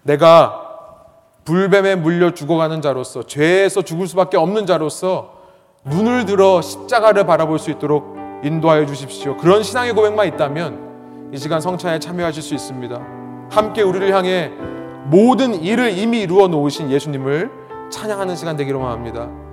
[0.04, 0.62] 내가
[1.44, 5.36] 불뱀에 물려 죽어가는 자로서 죄에서 죽을 수밖에 없는 자로서
[5.84, 9.38] 눈을 들어 십자가를 바라볼 수 있도록 인도하여 주십시오.
[9.38, 13.00] 그런 신앙의 고백만 있다면 이 시간 성찬에 참여하실 수 있습니다.
[13.52, 14.52] 함께 우리를 향해
[15.06, 17.52] 모든 일을 이미 이루어 놓으신 예수님을
[17.92, 19.30] 찬양하는 시간 되기로 합니다.